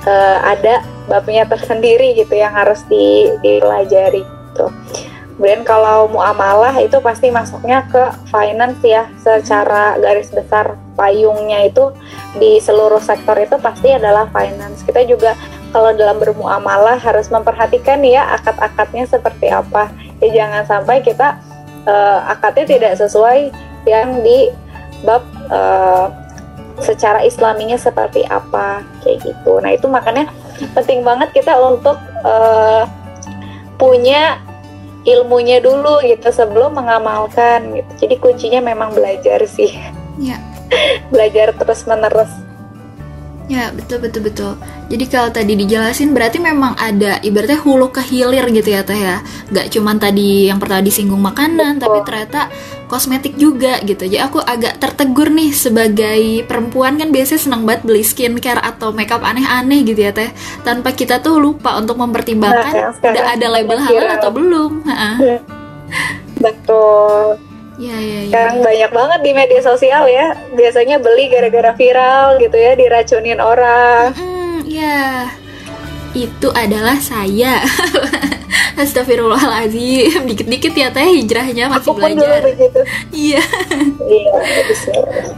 [0.05, 4.67] uh, ada babnya tersendiri gitu yang harus di, dipelajari gitu.
[5.39, 11.95] Kemudian kalau muamalah itu pasti masuknya ke finance ya secara garis besar payungnya itu
[12.43, 14.83] di seluruh sektor itu pasti adalah finance.
[14.83, 15.39] Kita juga
[15.71, 19.95] kalau dalam bermuamalah harus memperhatikan ya akad-akadnya seperti apa.
[20.19, 21.39] Ya jangan sampai kita
[21.87, 23.55] uh, akadnya tidak sesuai
[23.87, 24.51] yang di
[25.07, 25.23] bab
[25.55, 26.11] uh,
[26.83, 29.63] secara islaminya seperti apa kayak gitu.
[29.63, 30.35] Nah itu makanya
[30.75, 31.95] penting banget kita untuk
[32.27, 32.91] uh,
[33.79, 34.43] punya
[35.09, 37.93] ilmunya dulu gitu sebelum mengamalkan gitu.
[38.05, 39.73] Jadi kuncinya memang belajar sih.
[40.21, 40.37] Ya.
[41.13, 42.29] belajar terus menerus.
[43.49, 44.53] Ya betul betul betul.
[44.93, 49.25] Jadi kalau tadi dijelasin berarti memang ada ibaratnya hulu ke hilir gitu ya teh ya.
[49.49, 51.89] Gak cuman tadi yang pertama disinggung makanan, betul.
[51.89, 52.41] tapi ternyata
[52.93, 54.05] kosmetik juga gitu.
[54.05, 59.25] Jadi aku agak tertegur nih sebagai perempuan kan biasanya senang banget beli skincare atau makeup
[59.25, 60.29] aneh-aneh gitu ya teh.
[60.61, 64.73] Tanpa kita tuh lupa untuk mempertimbangkan nah, udah ada label halal atau belum.
[66.37, 67.48] Betul.
[67.79, 68.35] Ya, ya, ya.
[68.35, 70.35] Yang banyak banget di media sosial ya.
[70.51, 74.11] Biasanya beli gara-gara viral gitu ya, diracunin orang.
[74.19, 75.31] Hmm, ya.
[76.11, 77.63] Itu adalah saya.
[78.79, 80.23] Astagfirullahaladzim.
[80.31, 82.47] Dikit-dikit ya teh hijrahnya masih Aku belajar.
[83.11, 83.43] Iya.
[83.99, 84.33] Iya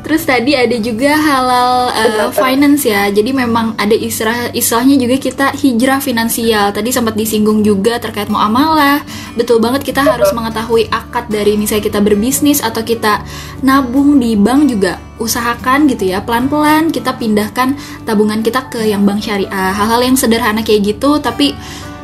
[0.05, 3.09] Terus tadi ada juga halal uh, finance ya.
[3.09, 6.68] Jadi memang ada istilah istilahnya juga kita hijrah finansial.
[6.76, 9.00] Tadi sempat disinggung juga terkait muamalah.
[9.40, 13.24] Betul banget kita harus mengetahui akad dari misalnya kita berbisnis Atau kita
[13.64, 15.00] nabung di bank juga.
[15.20, 19.72] Usahakan gitu ya pelan-pelan kita pindahkan tabungan kita ke yang bank syariah.
[19.72, 21.57] Hal-hal yang sederhana kayak gitu tapi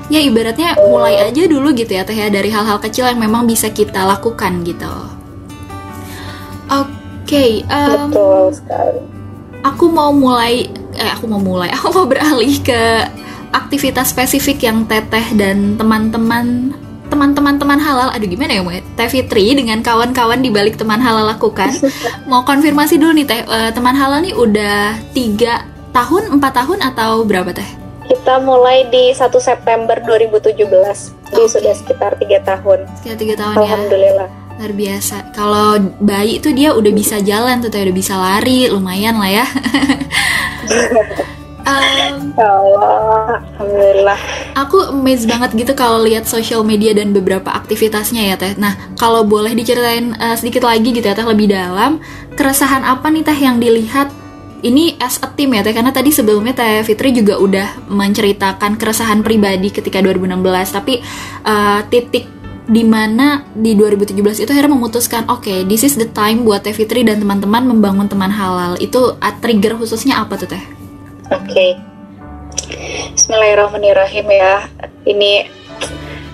[0.06, 3.70] ya ibaratnya mulai aja dulu gitu ya teh ya dari hal-hal kecil yang memang bisa
[3.70, 4.94] kita lakukan gitu.
[6.66, 6.90] Oke,
[7.26, 9.00] okay, um, betul sekali.
[9.62, 13.06] Aku mau mulai, eh aku mau mulai, aku mau beralih ke
[13.54, 16.74] aktivitas spesifik yang teteh dan teman-teman
[17.06, 21.30] teman-teman teman halal aduh gimana ya Mbak Teh Fitri dengan kawan-kawan di balik teman halal
[21.30, 21.70] lakukan
[22.30, 25.62] mau konfirmasi dulu nih Teh uh, teman halal nih udah tiga
[25.94, 30.56] tahun empat tahun atau berapa Teh kita mulai di 1 September 2017.
[30.56, 31.46] Jadi okay.
[31.50, 32.86] sudah sekitar tiga tahun.
[33.02, 34.28] Sekitar tiga tahun Alhamdulillah.
[34.30, 34.34] ya.
[34.34, 34.56] Alhamdulillah.
[34.56, 35.16] Luar biasa.
[35.36, 35.68] Kalau
[36.00, 39.46] bayi itu dia udah bisa jalan tuh, udah bisa lari, lumayan lah ya.
[41.68, 44.18] um, Allah, alhamdulillah.
[44.56, 48.56] Aku amazed banget gitu kalau lihat sosial media dan beberapa aktivitasnya ya teh.
[48.56, 52.00] Nah, kalau boleh diceritain uh, sedikit lagi gitu ya teh lebih dalam,
[52.38, 54.08] keresahan apa nih teh yang dilihat
[54.62, 59.20] ini as a team ya Teh karena tadi sebelumnya Teh Fitri juga udah menceritakan keresahan
[59.20, 60.36] pribadi ketika 2016
[60.72, 61.02] tapi
[61.44, 62.28] uh, titik
[62.66, 66.74] di mana di 2017 itu akhirnya memutuskan oke okay, this is the time buat Teh
[66.74, 70.64] Fitri dan teman-teman membangun teman halal itu trigger khususnya apa tuh Teh?
[71.30, 71.70] Oke okay.
[73.14, 74.66] Bismillahirrahmanirrahim ya
[75.06, 75.46] ini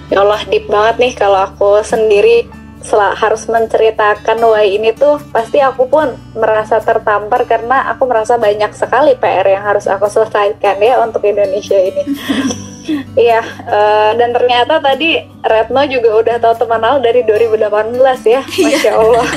[0.08, 2.48] ya Allah deep banget nih kalau aku sendiri
[2.90, 9.14] harus menceritakan wah ini tuh pasti aku pun merasa tertampar karena aku merasa banyak sekali
[9.14, 12.02] PR yang harus aku selesaikan ya untuk Indonesia ini.
[13.14, 17.94] Iya, uh, dan ternyata tadi Retno juga udah tahu teman aku dari 2018
[18.26, 18.42] ya, iya.
[18.42, 19.28] masya Allah.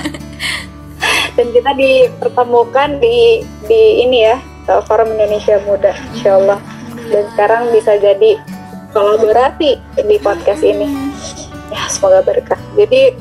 [1.38, 4.42] dan kita dipertemukan di di ini ya
[4.90, 6.60] Forum Indonesia Muda, insya Allah.
[7.06, 8.42] Dan sekarang bisa jadi
[8.98, 10.90] kolaborasi di podcast ini.
[11.70, 12.58] Ya, semoga berkah.
[12.74, 13.14] Jadi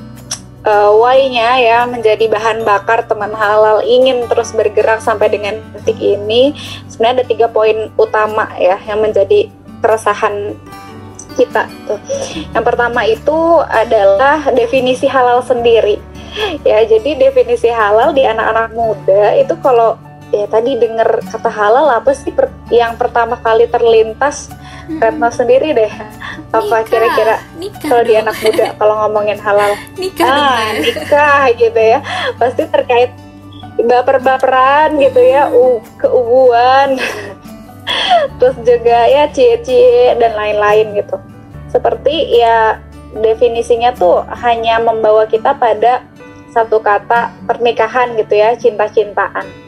[0.65, 6.57] uh, why-nya ya menjadi bahan bakar teman halal ingin terus bergerak sampai dengan detik ini
[6.89, 9.49] sebenarnya ada tiga poin utama ya yang menjadi
[9.85, 10.57] keresahan
[11.35, 12.01] kita tuh.
[12.55, 15.99] Yang pertama itu adalah definisi halal sendiri.
[16.67, 19.95] Ya, jadi definisi halal di anak-anak muda itu kalau
[20.35, 22.35] ya tadi dengar kata halal apa sih?
[22.35, 24.51] Per, yang pertama kali terlintas
[24.91, 24.99] hmm.
[24.99, 25.93] Retno sendiri deh.
[26.51, 27.39] Apa kira-kira
[27.87, 29.73] kalau di anak muda kalau ngomongin halal?
[29.95, 31.99] Nikah ah nikah gitu ya.
[32.37, 33.15] Pasti terkait
[33.79, 36.99] baper-baperan gitu ya uh, keubuan.
[38.43, 41.17] Terus juga ya cie-cie dan lain-lain gitu.
[41.71, 42.83] Seperti ya
[43.15, 46.03] definisinya tuh hanya membawa kita pada
[46.51, 49.64] satu kata pernikahan gitu ya cinta-cintaan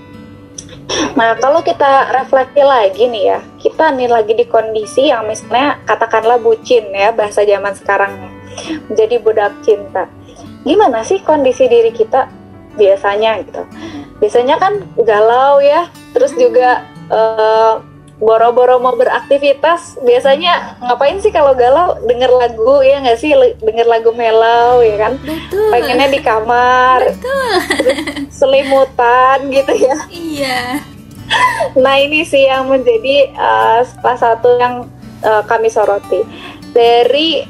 [1.17, 6.39] Nah, kalau kita refleksi lagi nih ya, kita nih lagi di kondisi yang misalnya katakanlah
[6.39, 8.13] bucin ya, bahasa zaman sekarang
[8.91, 10.07] menjadi budak cinta.
[10.63, 12.31] Gimana sih kondisi diri kita
[12.79, 13.63] biasanya gitu?
[14.23, 17.83] Biasanya kan galau ya, terus juga uh,
[18.17, 22.01] boro-boro mau beraktivitas biasanya ngapain sih kalau galau?
[22.09, 23.37] Denger lagu ya nggak sih?
[23.61, 25.13] Denger lagu melau ya kan?
[25.21, 25.69] Betul.
[25.69, 27.01] pengennya di kamar.
[27.13, 27.51] Betul.
[28.33, 29.97] selimutan gitu ya.
[30.09, 30.61] Iya.
[31.77, 34.89] Nah ini sih yang menjadi uh, salah satu yang
[35.25, 36.25] uh, kami soroti.
[36.73, 37.45] Dari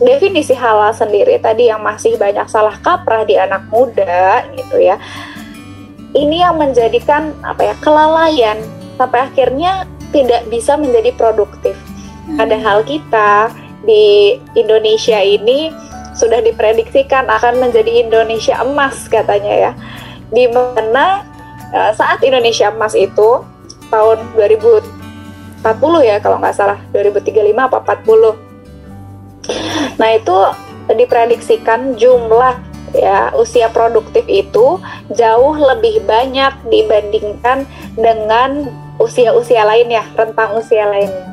[0.00, 5.00] definisi halal sendiri tadi yang masih banyak salah kaprah di anak muda gitu ya.
[6.10, 8.58] Ini yang menjadikan apa ya kelalaian.
[8.98, 11.74] Sampai akhirnya tidak bisa menjadi produktif.
[12.26, 12.36] Hmm.
[12.38, 13.50] Padahal kita
[13.86, 15.72] di Indonesia ini
[16.14, 19.72] sudah diprediksikan akan menjadi Indonesia emas katanya ya.
[20.30, 21.24] Di mana
[21.72, 23.42] uh, saat Indonesia emas itu
[23.90, 25.64] tahun 2040
[26.06, 28.36] ya kalau nggak salah 2035 apa 40.
[29.98, 30.36] Nah itu
[30.90, 32.58] diprediksikan jumlah
[32.90, 34.82] ya usia produktif itu
[35.14, 37.62] jauh lebih banyak dibandingkan
[37.94, 38.66] dengan
[39.00, 41.26] usia-usia lain ya, rentang usia lainnya.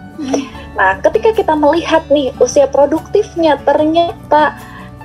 [0.79, 4.55] Nah, ketika kita melihat nih usia produktifnya ternyata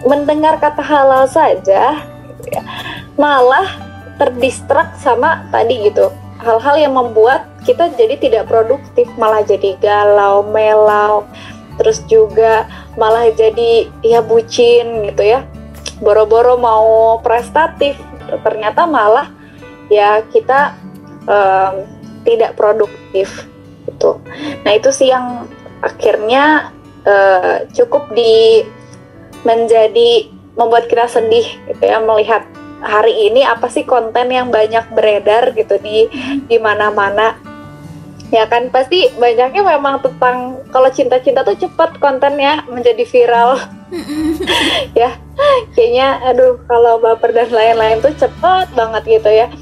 [0.06, 2.06] mendengar kata halal saja,
[3.18, 3.66] malah
[4.16, 11.22] terdistrak sama tadi gitu hal-hal yang membuat kita jadi tidak produktif, malah jadi galau, melau,
[11.78, 12.66] terus juga
[12.98, 15.46] malah jadi ya bucin gitu ya,
[16.02, 17.94] boro-boro mau prestatif,
[18.42, 19.30] ternyata malah
[19.86, 20.74] ya kita
[21.30, 21.86] um,
[22.22, 23.46] tidak produktif
[23.86, 24.18] gitu.
[24.62, 25.46] Nah itu sih yang
[25.82, 26.70] akhirnya
[27.06, 28.62] uh, cukup di
[29.42, 32.46] menjadi membuat kita sedih gitu ya melihat
[32.82, 36.10] hari ini apa sih konten yang banyak beredar gitu di
[36.46, 37.38] di mana-mana.
[38.32, 43.58] Ya kan pasti banyaknya memang tentang kalau cinta-cinta tuh cepat kontennya menjadi viral.
[44.96, 45.20] Ya
[45.76, 49.52] kayaknya aduh kalau baper dan lain-lain tuh cepat banget gitu ya.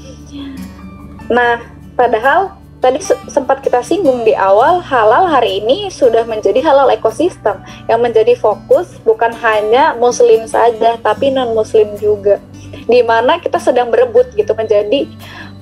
[1.27, 1.70] Nah
[2.01, 2.97] Padahal tadi
[3.29, 8.97] sempat kita singgung di awal, halal hari ini sudah menjadi halal ekosistem yang menjadi fokus
[9.05, 12.41] bukan hanya muslim saja tapi non muslim juga.
[12.89, 15.05] Di mana kita sedang berebut gitu menjadi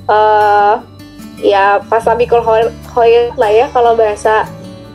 [0.07, 0.79] uh,
[1.43, 2.39] ya pasabikul
[2.87, 4.47] khoir lah ya kalau bahasa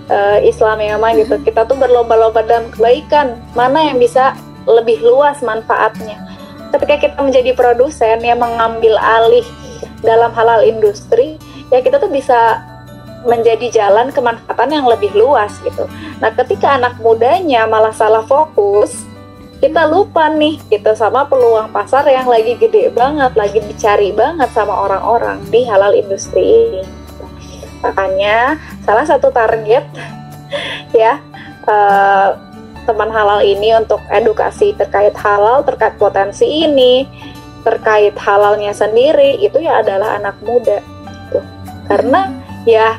[0.09, 1.37] uh, Islam ya memang gitu.
[1.44, 3.37] Kita tuh berlomba-lomba dalam kebaikan.
[3.52, 4.33] Mana yang bisa
[4.64, 6.24] lebih luas manfaatnya.
[6.72, 9.44] Ketika kita menjadi produsen yang mengambil alih
[10.05, 11.40] dalam halal industri
[11.73, 12.61] ya kita tuh bisa
[13.25, 15.88] menjadi jalan kemanfaatan yang lebih luas gitu.
[16.21, 19.01] Nah, ketika anak mudanya malah salah fokus,
[19.64, 24.77] kita lupa nih gitu sama peluang pasar yang lagi gede banget, lagi dicari banget sama
[24.77, 26.83] orang-orang di halal industri ini.
[27.81, 29.88] Makanya salah satu target
[30.93, 31.17] ya
[31.64, 32.37] uh,
[32.85, 37.09] teman halal ini untuk edukasi terkait halal, terkait potensi ini,
[37.64, 40.79] terkait halalnya sendiri itu ya adalah anak muda.
[41.24, 41.40] Gitu.
[41.85, 42.33] karena
[42.68, 42.96] ya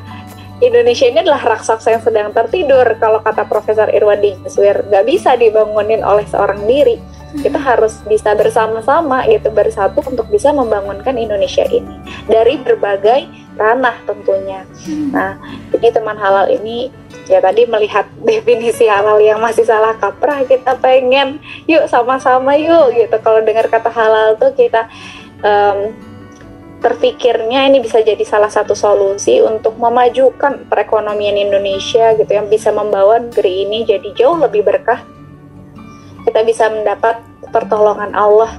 [0.63, 2.95] Indonesia ini adalah raksasa yang sedang tertidur.
[2.95, 6.95] Kalau kata Profesor Irwandi Jaswir nggak bisa dibangunin oleh seorang diri.
[7.35, 11.99] Kita harus bisa bersama-sama gitu bersatu untuk bisa membangunkan Indonesia ini.
[12.31, 14.67] Dari berbagai ranah tentunya.
[15.11, 15.39] Nah,
[15.71, 16.91] jadi teman halal ini
[17.25, 23.15] ya tadi melihat definisi halal yang masih salah kaprah kita pengen yuk sama-sama yuk gitu.
[23.19, 24.87] Kalau dengar kata halal tuh kita
[25.41, 25.95] um,
[26.85, 33.17] terpikirnya ini bisa jadi salah satu solusi untuk memajukan perekonomian Indonesia gitu yang bisa membawa
[33.17, 35.01] negeri ini jadi jauh lebih berkah
[36.29, 38.53] kita bisa mendapat pertolongan Allah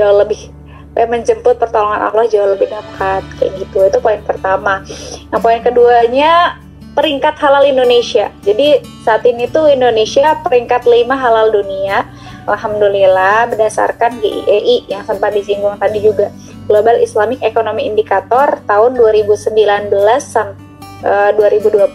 [0.00, 0.55] jauh lebih
[1.04, 3.84] menjemput pertolongan Allah jauh lebih dekat kayak gitu.
[3.84, 4.80] Itu poin pertama.
[5.28, 6.56] Nah poin keduanya
[6.96, 8.32] peringkat halal Indonesia.
[8.40, 12.08] Jadi saat ini tuh Indonesia peringkat 5 halal dunia
[12.46, 16.30] Alhamdulillah berdasarkan GIEI yang sempat disinggung tadi juga.
[16.70, 20.66] Global Islamic Economy Indicator tahun 2019 sampai
[21.04, 21.90] uh, 2020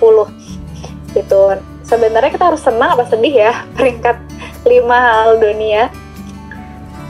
[1.16, 1.42] gitu.
[1.88, 4.20] Sebenarnya kita harus senang apa sedih ya peringkat
[4.68, 5.90] lima hal dunia.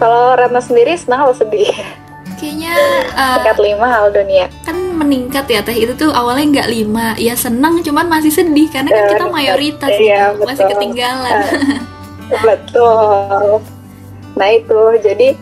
[0.02, 1.70] Kalau Ratna sendiri senang atau sedih?
[2.42, 2.74] Kayaknya
[3.22, 4.50] uh, peringkat lima hal dunia.
[4.66, 8.90] Kan meningkat ya teh itu tuh awalnya nggak lima, ya senang cuman masih sedih karena
[8.90, 11.38] kan kita mayoritas iya, gitu, masih ketinggalan.
[12.34, 13.62] Uh, betul.
[14.34, 15.38] Nah itu jadi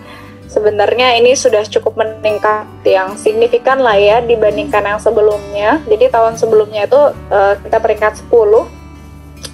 [0.51, 5.79] sebenarnya ini sudah cukup meningkat yang signifikan lah ya dibandingkan yang sebelumnya.
[5.87, 8.78] Jadi tahun sebelumnya itu uh, kita peringkat 10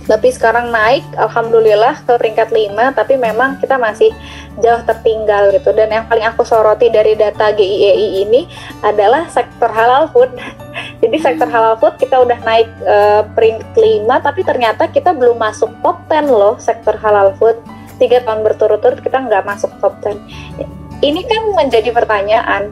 [0.05, 4.13] tapi sekarang naik alhamdulillah ke peringkat 5 tapi memang kita masih
[4.61, 5.73] jauh tertinggal gitu.
[5.73, 8.45] Dan yang paling aku soroti dari data GIEI ini
[8.85, 10.29] adalah sektor halal food.
[11.01, 15.73] Jadi sektor halal food kita udah naik uh, peringkat 5 tapi ternyata kita belum masuk
[15.81, 17.57] top 10 loh sektor halal food.
[17.95, 22.71] Tiga tahun berturut-turut kita nggak masuk top 10 ini kan menjadi pertanyaan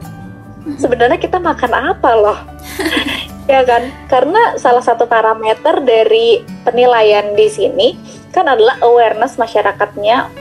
[0.80, 2.38] sebenarnya kita makan apa loh?
[3.44, 3.92] Ya kan?
[4.08, 7.92] Karena salah satu parameter dari penilaian di sini
[8.32, 10.32] kan adalah awareness masyarakatnya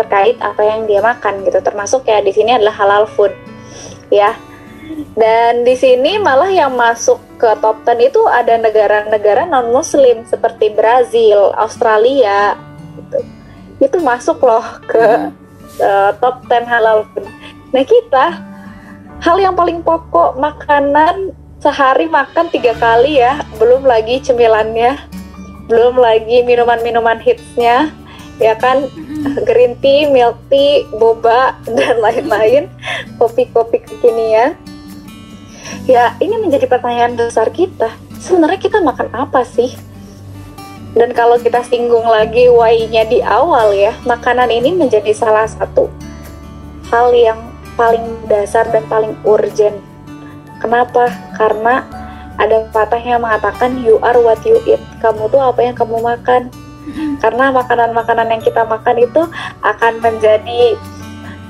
[0.00, 1.60] terkait apa yang dia makan gitu.
[1.60, 3.36] Termasuk ya di sini adalah halal food
[4.08, 4.32] ya.
[5.12, 10.72] Dan di sini malah yang masuk ke top 10 itu ada negara-negara non muslim seperti
[10.72, 12.56] Brazil, Australia
[12.96, 13.18] gitu.
[13.76, 15.28] Itu masuk loh ke
[15.84, 17.28] uh, top 10 halal food.
[17.76, 18.47] Nah, kita
[19.18, 23.42] hal yang paling pokok makanan sehari makan tiga kali ya.
[23.58, 24.98] Belum lagi cemilannya.
[25.66, 27.90] Belum lagi minuman-minuman hitsnya.
[28.38, 28.86] Ya kan?
[29.42, 32.70] Green tea, milk tea, boba dan lain-lain.
[33.18, 34.54] Kopi-kopi kekinian.
[35.84, 37.92] Ya ini menjadi pertanyaan besar kita.
[38.22, 39.74] Sebenarnya kita makan apa sih?
[40.96, 45.92] Dan kalau kita singgung lagi why-nya di awal ya makanan ini menjadi salah satu
[46.88, 47.47] hal yang
[47.78, 49.78] paling dasar dan paling urgent
[50.58, 51.10] Kenapa?
[51.38, 51.86] Karena
[52.38, 54.82] ada patah yang mengatakan you are what you eat.
[55.02, 56.50] Kamu tuh apa yang kamu makan.
[57.22, 59.22] Karena makanan-makanan yang kita makan itu
[59.62, 60.78] akan menjadi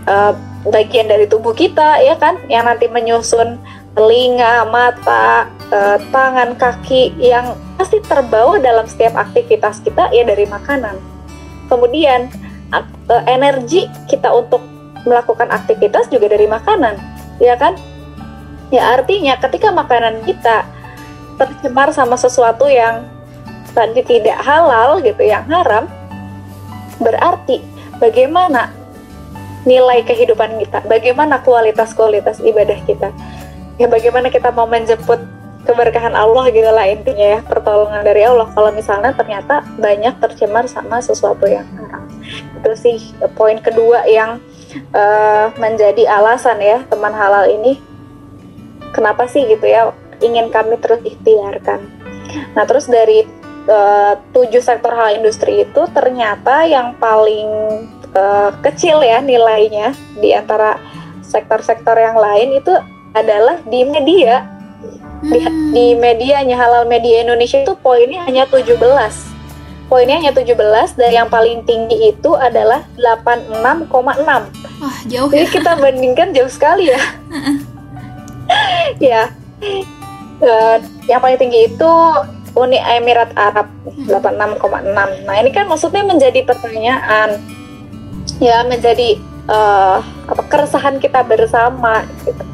[0.09, 0.33] uh,
[0.69, 2.37] bagian dari tubuh kita, ya kan?
[2.53, 3.57] Yang nanti menyusun
[3.97, 11.01] telinga, mata, uh, tangan, kaki yang pasti terbawa dalam setiap aktivitas kita ya dari makanan.
[11.69, 12.29] Kemudian
[12.73, 14.61] uh, energi kita untuk
[15.07, 16.99] melakukan aktivitas juga dari makanan,
[17.39, 17.75] ya kan?
[18.69, 20.67] Ya artinya ketika makanan kita
[21.39, 23.07] tercemar sama sesuatu yang
[23.73, 25.87] tadi tidak halal gitu, yang haram,
[26.99, 27.63] berarti
[28.03, 28.75] bagaimana
[29.65, 33.15] nilai kehidupan kita, bagaimana kualitas-kualitas ibadah kita,
[33.79, 35.21] ya bagaimana kita mau menjemput
[35.69, 38.49] keberkahan Allah gitu lah intinya ya pertolongan dari Allah.
[38.57, 42.09] Kalau misalnya ternyata banyak tercemar sama sesuatu yang haram.
[42.57, 42.97] Itu sih
[43.37, 44.41] poin kedua yang
[44.95, 47.81] uh, menjadi alasan ya teman halal ini
[48.93, 51.81] kenapa sih gitu ya ingin kami terus ikhtiarkan.
[52.59, 53.23] Nah terus dari
[53.71, 57.49] uh, tujuh sektor hal industri itu ternyata yang paling
[58.15, 60.81] uh, kecil ya nilainya di antara
[61.23, 62.73] sektor-sektor yang lain itu
[63.15, 64.47] adalah di media.
[65.19, 65.75] Di, hmm.
[65.75, 68.79] di medianya halal media Indonesia itu poinnya hanya 17
[69.89, 70.55] poinnya hanya 17
[71.01, 73.89] dan yang paling tinggi itu adalah 86,6
[74.79, 75.51] Wah jauh Jadi ya.
[75.51, 77.01] kita bandingkan jauh sekali ya.
[78.97, 79.29] Ya.
[80.41, 81.93] Uh, yang paling tinggi itu
[82.57, 83.69] Uni Emirat Arab
[84.09, 84.97] 86,6
[85.29, 87.37] nah ini kan maksudnya menjadi pertanyaan.
[88.41, 89.21] Ya menjadi
[89.53, 92.45] uh, apa keresahan kita bersama gitu.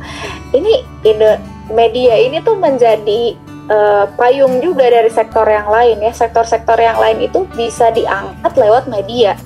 [0.50, 1.38] Ini ide
[1.70, 6.12] media ini tuh menjadi uh, payung juga dari sektor yang lain ya.
[6.12, 9.36] Sektor-sektor yang lain itu bisa diangkat lewat media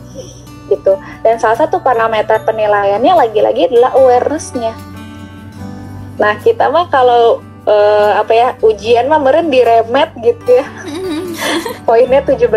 [0.68, 1.00] gitu.
[1.24, 4.76] Dan salah satu parameter penilaiannya lagi-lagi adalah awarenessnya.
[6.20, 10.66] Nah kita mah kalau uh, apa ya ujian mah meren diremet gitu ya.
[11.86, 12.50] Poinnya 17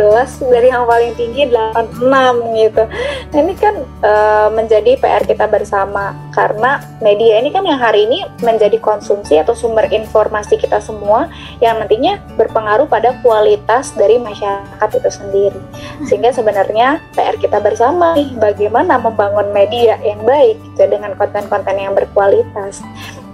[0.50, 2.84] dari yang paling tinggi 86 gitu.
[3.32, 8.26] Nah, ini kan uh, menjadi PR kita bersama karena media ini kan yang hari ini
[8.42, 11.30] menjadi konsumsi atau sumber informasi kita semua
[11.64, 15.62] yang nantinya berpengaruh pada kualitas dari masyarakat itu sendiri.
[16.10, 21.94] Sehingga sebenarnya PR kita bersama nih bagaimana membangun media yang baik gitu, dengan konten-konten yang
[21.94, 22.84] berkualitas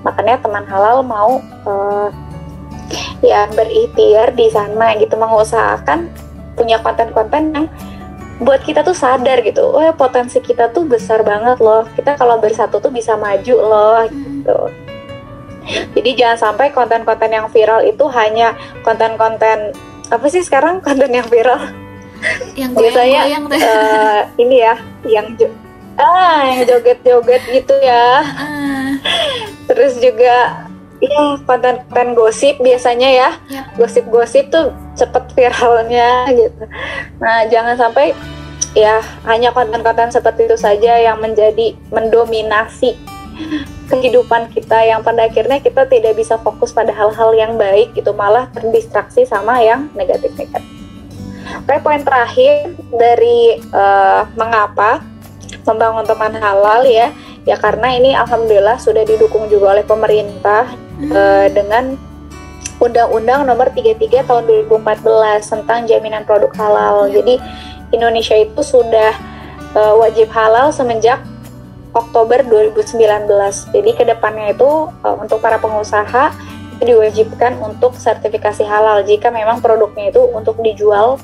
[0.05, 2.09] makanya teman halal mau uh,
[3.25, 6.09] ya berikhtiar di sana gitu mengusahakan
[6.57, 7.67] punya konten-konten yang
[8.37, 11.89] buat kita tuh sadar gitu, oh ya potensi kita tuh besar banget loh.
[11.97, 14.59] Kita kalau bersatu tuh bisa maju loh gitu.
[15.67, 18.53] Jadi jangan sampai konten-konten yang viral itu hanya
[18.85, 19.73] konten-konten
[20.07, 21.59] apa sih sekarang konten yang viral?
[22.53, 25.33] Yang biasanya uh, ini ya, yang
[25.97, 28.23] ah joget-joget gitu ya.
[28.23, 28.89] Uh.
[29.67, 30.65] Terus juga
[30.97, 33.29] ya konten-konten gosip biasanya ya.
[33.49, 33.61] ya.
[33.77, 36.63] Gosip-gosip tuh cepet viralnya gitu.
[37.21, 38.13] Nah, jangan sampai
[38.77, 42.97] ya hanya konten-konten seperti itu saja yang menjadi mendominasi
[43.87, 48.49] kehidupan kita yang pada akhirnya kita tidak bisa fokus pada hal-hal yang baik itu malah
[48.51, 50.65] terdistraksi sama yang negatif-negatif.
[51.63, 54.99] Oke, poin terakhir dari uh, mengapa
[55.67, 57.11] membangun teman halal ya
[57.43, 61.11] ya karena ini alhamdulillah sudah didukung juga oleh pemerintah hmm.
[61.11, 61.99] uh, dengan
[62.77, 67.09] Undang-Undang Nomor 33 Tahun 2014 tentang jaminan produk halal.
[67.09, 67.13] Hmm.
[67.19, 67.41] Jadi
[67.89, 69.17] Indonesia itu sudah
[69.73, 71.23] uh, wajib halal semenjak
[71.97, 73.25] Oktober 2019.
[73.73, 76.29] Jadi ke depannya itu uh, untuk para pengusaha
[76.77, 81.17] itu diwajibkan untuk sertifikasi halal jika memang produknya itu untuk dijual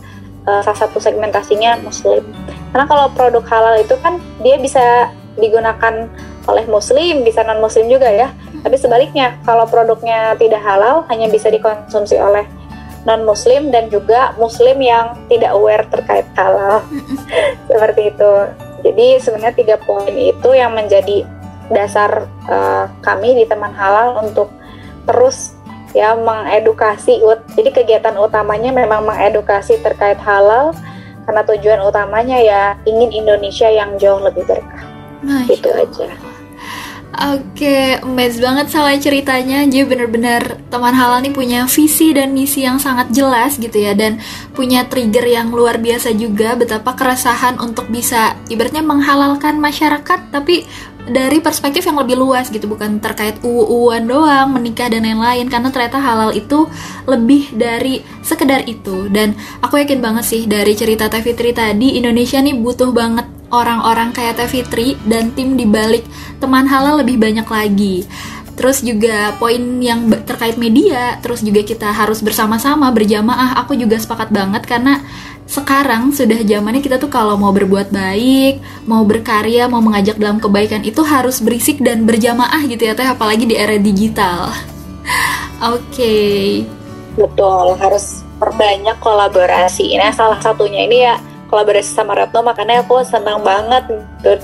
[0.47, 2.23] uh, salah satu segmentasinya muslim.
[2.71, 6.07] Karena kalau produk halal itu kan dia bisa digunakan
[6.43, 8.29] oleh muslim, bisa non muslim juga ya.
[8.63, 12.47] Tapi sebaliknya, kalau produknya tidak halal hanya bisa dikonsumsi oleh
[13.03, 16.83] non muslim dan juga muslim yang tidak aware terkait halal.
[17.71, 18.31] Seperti itu.
[18.83, 21.23] Jadi sebenarnya tiga poin itu yang menjadi
[21.71, 24.51] dasar uh, kami di teman halal untuk
[25.07, 25.55] terus
[25.93, 27.21] ya mengedukasi.
[27.53, 30.73] Jadi kegiatan utamanya memang mengedukasi terkait halal
[31.23, 34.83] karena tujuan utamanya ya ingin Indonesia yang jauh lebih berkah.
[35.23, 36.11] Nah, itu aja.
[37.13, 39.61] Oke, amazed banget sama ceritanya.
[39.69, 44.17] Jadi bener-bener teman halal nih punya visi dan misi yang sangat jelas gitu ya Dan
[44.57, 50.65] punya trigger yang luar biasa juga Betapa keresahan untuk bisa ibaratnya menghalalkan masyarakat Tapi
[51.07, 55.99] dari perspektif yang lebih luas gitu Bukan terkait uu-uan doang, menikah dan lain-lain Karena ternyata
[55.99, 56.67] halal itu
[57.07, 62.39] lebih dari sekedar itu Dan aku yakin banget sih dari cerita Teh Fitri tadi Indonesia
[62.39, 66.03] nih butuh banget orang-orang kayak Teh Fitri dan tim di balik
[66.41, 68.09] teman halal lebih banyak lagi.
[68.53, 73.57] Terus juga poin yang terkait media, terus juga kita harus bersama-sama berjamaah.
[73.65, 75.01] Aku juga sepakat banget karena
[75.53, 78.57] sekarang sudah zamannya kita tuh kalau mau berbuat baik,
[78.89, 83.45] mau berkarya, mau mengajak dalam kebaikan itu harus berisik dan berjamaah gitu ya teh apalagi
[83.45, 84.49] di era digital.
[85.73, 85.77] Oke.
[85.93, 86.43] okay.
[87.13, 89.93] Betul, harus perbanyak kolaborasi.
[90.01, 91.21] Nah, salah satunya ini ya
[91.53, 94.41] kolaborasi sama Retno makanya aku senang banget gitu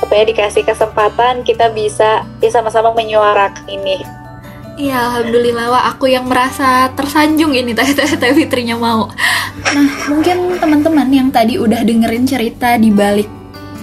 [0.00, 4.00] apa ya dikasih kesempatan kita bisa ya sama-sama menyuarakan ini
[4.80, 9.12] Iya, alhamdulillah wah aku yang merasa tersanjung ini teh teh Fitrinya mau.
[9.76, 13.28] Nah, mungkin teman-teman yang tadi udah dengerin cerita di balik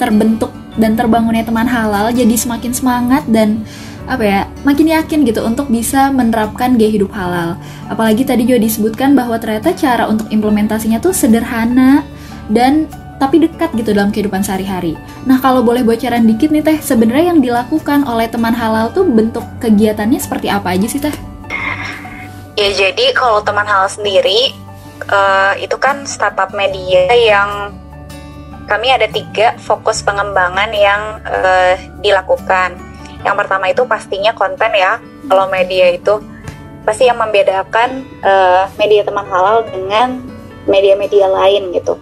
[0.02, 3.62] terbentuk dan terbangunnya teman halal jadi semakin semangat dan
[4.08, 7.60] apa ya makin yakin gitu untuk bisa menerapkan gaya hidup halal
[7.92, 12.08] apalagi tadi juga disebutkan bahwa ternyata cara untuk implementasinya tuh sederhana
[12.48, 12.88] dan
[13.18, 14.94] tapi dekat gitu dalam kehidupan sehari-hari.
[15.26, 19.44] Nah, kalau boleh bocoran dikit nih Teh, sebenarnya yang dilakukan oleh teman halal tuh bentuk
[19.58, 21.14] kegiatannya seperti apa aja sih Teh?
[22.58, 24.54] Ya, jadi kalau teman halal sendiri
[25.10, 27.74] uh, itu kan startup media yang
[28.66, 32.78] kami ada tiga fokus pengembangan yang uh, dilakukan.
[33.26, 35.02] Yang pertama itu pastinya konten ya.
[35.26, 36.22] Kalau media itu
[36.86, 40.24] pasti yang membedakan uh, media teman halal dengan
[40.68, 41.96] media-media lain gitu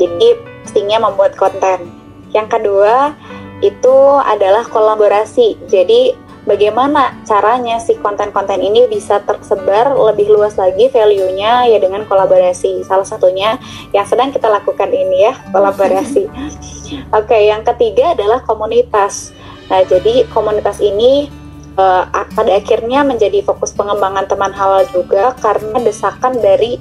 [0.00, 1.92] jadi pastinya membuat konten.
[2.32, 3.12] Yang kedua
[3.60, 5.60] itu adalah kolaborasi.
[5.68, 6.16] Jadi
[6.48, 12.80] bagaimana caranya si konten-konten ini bisa tersebar lebih luas lagi value-nya ya dengan kolaborasi.
[12.88, 13.60] Salah satunya
[13.92, 16.24] yang sedang kita lakukan ini ya, kolaborasi.
[17.12, 19.36] Oke, okay, yang ketiga adalah komunitas.
[19.68, 21.28] Nah, jadi komunitas ini
[21.76, 26.80] uh, pada akhirnya menjadi fokus pengembangan teman halal juga karena desakan dari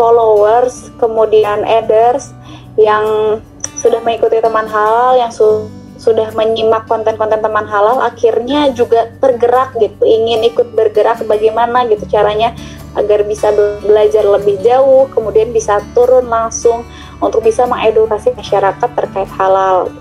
[0.00, 2.32] followers, kemudian adders,
[2.80, 3.36] yang
[3.76, 5.68] sudah mengikuti teman halal yang su
[6.00, 12.56] sudah menyimak konten-konten teman halal akhirnya juga tergerak gitu ingin ikut bergerak bagaimana gitu caranya
[12.96, 13.52] agar bisa
[13.84, 16.88] belajar lebih jauh kemudian bisa turun langsung
[17.20, 19.92] untuk bisa mengedukasi masyarakat terkait halal.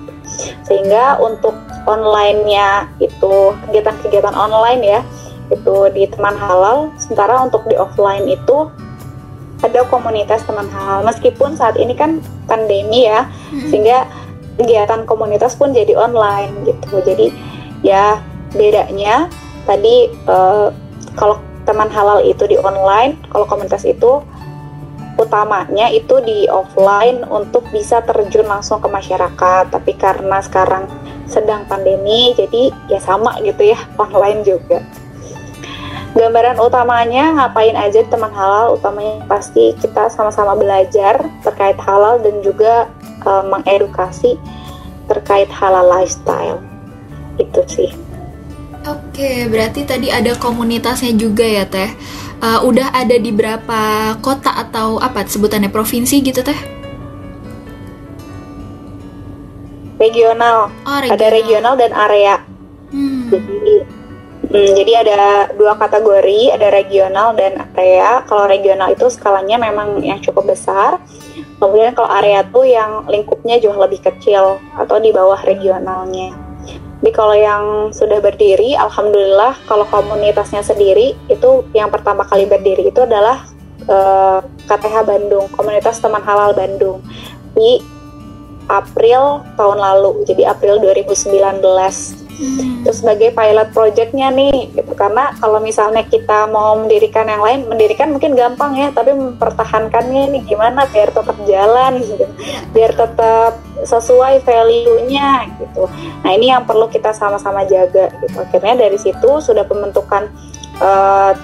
[0.63, 1.51] Sehingga untuk
[1.83, 5.01] online-nya itu kegiatan-kegiatan online ya
[5.51, 8.71] itu di teman halal sementara untuk di offline itu
[9.59, 13.67] ada komunitas teman halal meskipun saat ini kan pandemi ya hmm.
[13.67, 14.07] sehingga
[14.59, 16.99] kegiatan komunitas pun jadi online gitu.
[17.03, 17.31] Jadi
[17.83, 18.19] ya
[18.55, 19.31] bedanya
[19.63, 20.71] tadi uh,
[21.15, 24.23] kalau teman halal itu di online kalau komunitas itu
[25.19, 29.71] utamanya itu di offline untuk bisa terjun langsung ke masyarakat.
[29.71, 30.87] Tapi karena sekarang
[31.27, 34.79] sedang pandemi jadi ya sama gitu ya online juga
[36.19, 41.15] gambaran utamanya ngapain aja teman halal utamanya pasti kita sama-sama belajar
[41.47, 42.91] terkait halal dan juga
[43.23, 44.35] uh, mengedukasi
[45.07, 46.59] terkait halal lifestyle
[47.39, 47.91] itu sih
[48.87, 51.91] Oke, berarti tadi ada komunitasnya juga ya Teh.
[52.39, 56.55] Uh, udah ada di berapa kota atau apa sebutannya provinsi gitu Teh?
[59.99, 60.71] Regional.
[60.87, 61.19] Oh, regional.
[61.19, 62.39] Ada regional dan area.
[62.95, 63.27] Hmm.
[63.27, 63.58] Jadi
[64.49, 68.25] Hmm, jadi ada dua kategori, ada regional dan area.
[68.25, 70.97] Kalau regional itu skalanya memang yang cukup besar.
[71.61, 76.33] Kemudian kalau area tuh yang lingkupnya jauh lebih kecil atau di bawah regionalnya.
[76.99, 83.05] Jadi kalau yang sudah berdiri, alhamdulillah kalau komunitasnya sendiri itu yang pertama kali berdiri itu
[83.05, 83.45] adalah
[83.85, 87.05] uh, eh, KTH Bandung, Komunitas Teman Halal Bandung
[87.53, 87.79] di
[88.65, 90.25] April tahun lalu.
[90.25, 92.87] Jadi April 2019 hmm.
[92.87, 94.91] itu sebagai pilot projectnya nih gitu.
[94.95, 100.39] Karena kalau misalnya kita mau mendirikan yang lain mendirikan mungkin gampang ya tapi mempertahankannya ini
[100.47, 102.25] gimana biar tetap jalan gitu.
[102.71, 105.83] Biar tetap sesuai value-nya gitu.
[106.23, 108.35] Nah ini yang perlu kita sama-sama jaga gitu.
[108.39, 110.31] Akhirnya dari situ sudah pembentukan
[110.79, 111.35] uh,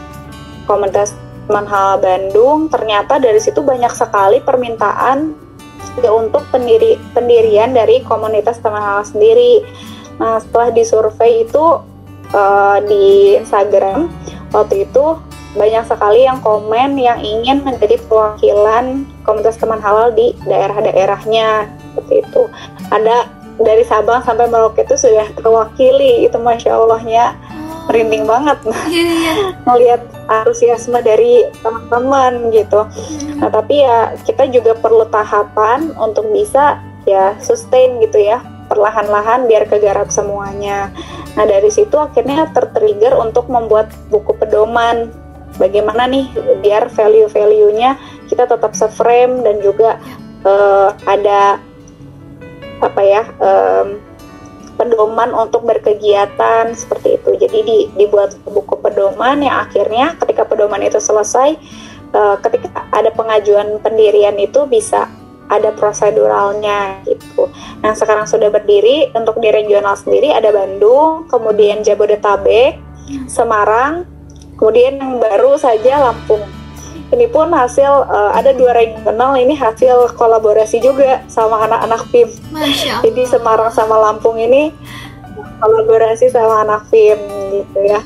[0.65, 1.13] komunitas
[1.45, 2.71] Manhal Bandung.
[2.73, 5.45] Ternyata dari situ banyak sekali permintaan
[6.03, 9.63] untuk pendiri pendirian dari komunitas teman hal sendiri
[10.15, 11.65] Nah, setelah disurvei itu
[12.31, 14.11] uh, di Instagram
[14.55, 15.19] waktu itu
[15.55, 22.41] banyak sekali yang komen yang ingin menjadi perwakilan komunitas teman halal di daerah-daerahnya seperti itu.
[22.91, 27.39] Ada dari Sabang sampai Merauke itu sudah terwakili itu masya Allahnya
[27.87, 28.57] merinding banget
[28.89, 29.37] yeah, yeah.
[29.63, 32.83] melihat antusiasme dari teman-teman gitu.
[32.83, 33.39] Hmm.
[33.39, 39.69] Nah tapi ya kita juga perlu tahapan untuk bisa ya sustain gitu ya perlahan-lahan biar
[39.69, 40.89] kegarap semuanya.
[41.35, 45.11] Nah dari situ akhirnya tertrigger untuk membuat buku pedoman.
[45.55, 46.27] Bagaimana nih
[46.59, 47.95] biar value-value-nya
[48.27, 49.95] kita tetap seframe dan juga
[50.43, 51.63] uh, ada
[52.83, 54.03] apa ya um,
[54.75, 57.29] pedoman untuk berkegiatan seperti itu.
[57.39, 61.55] Jadi di, dibuat buku pedoman yang akhirnya ketika pedoman itu selesai,
[62.11, 65.07] uh, ketika ada pengajuan pendirian itu bisa
[65.49, 67.49] ada proseduralnya gitu.
[67.85, 72.81] Nah sekarang sudah berdiri untuk di regional sendiri ada Bandung, kemudian Jabodetabek,
[73.29, 74.09] Semarang,
[74.57, 76.41] kemudian yang baru saja Lampung.
[77.05, 82.29] Ini pun hasil uh, ada dua regional ini hasil kolaborasi juga sama anak-anak PIM.
[83.05, 84.73] Jadi Semarang sama Lampung ini
[85.61, 87.19] kolaborasi sama anak PIM
[87.53, 88.01] gitu ya.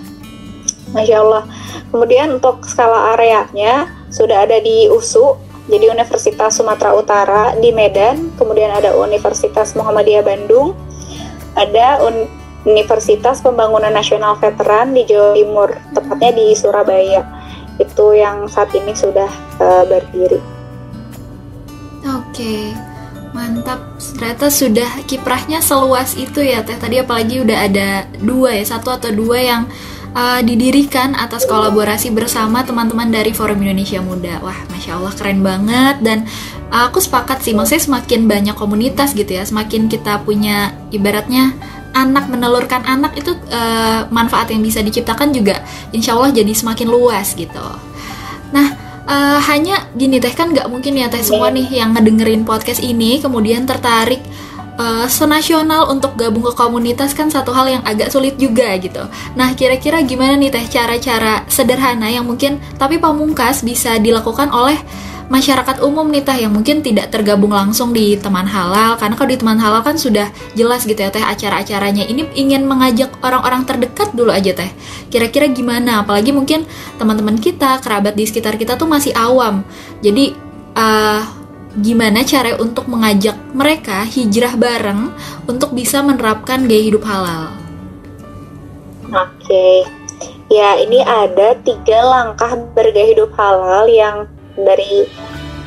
[0.92, 1.44] Masya Allah.
[1.90, 5.38] Kemudian untuk skala areanya sudah ada di USU
[5.70, 10.74] jadi Universitas Sumatera Utara di Medan, kemudian ada Universitas Muhammadiyah Bandung,
[11.54, 12.26] ada Un
[12.68, 17.24] Universitas Pembangunan Nasional Veteran di Jawa Timur, tepatnya di Surabaya.
[17.80, 19.32] Itu yang saat ini sudah
[19.64, 20.42] uh, berdiri.
[22.04, 22.76] Oke.
[23.30, 23.80] Mantap,
[24.18, 26.76] ternyata sudah kiprahnya seluas itu ya Teh.
[26.76, 29.62] Tadi apalagi udah ada dua ya, satu atau dua yang
[30.16, 34.42] uh, didirikan atas kolaborasi bersama teman-teman dari Forum Indonesia Muda.
[34.42, 36.26] Wah, masya Allah keren banget dan
[36.70, 41.54] uh, aku sepakat sih, maksudnya semakin banyak komunitas gitu ya, semakin kita punya ibaratnya
[41.90, 47.34] anak menelurkan anak itu uh, manfaat yang bisa diciptakan juga, insya Allah jadi semakin luas
[47.34, 47.66] gitu.
[48.54, 48.68] Nah,
[49.10, 53.18] uh, hanya gini teh kan nggak mungkin ya teh semua nih yang ngedengerin podcast ini
[53.18, 54.22] kemudian tertarik
[54.80, 59.04] uh, senasional untuk gabung ke komunitas kan satu hal yang agak sulit juga gitu.
[59.36, 64.80] Nah, kira-kira gimana nih teh cara-cara sederhana yang mungkin tapi pamungkas bisa dilakukan oleh
[65.30, 68.98] masyarakat umum nih teh yang mungkin tidak tergabung langsung di teman halal?
[68.98, 72.08] Karena kalau di teman halal kan sudah jelas gitu ya teh acara-acaranya.
[72.08, 74.72] Ini ingin mengajak orang-orang terdekat dulu aja teh.
[75.14, 76.02] Kira-kira gimana?
[76.02, 76.66] Apalagi mungkin
[76.98, 79.62] teman-teman kita kerabat di sekitar kita tuh masih awam.
[80.02, 80.34] Jadi
[80.74, 81.39] uh,
[81.78, 85.14] gimana cara untuk mengajak mereka hijrah bareng
[85.46, 87.54] untuk bisa menerapkan gaya hidup halal.
[89.10, 89.86] Oke,
[90.50, 94.26] ya ini ada tiga langkah bergaya hidup halal yang
[94.58, 95.06] dari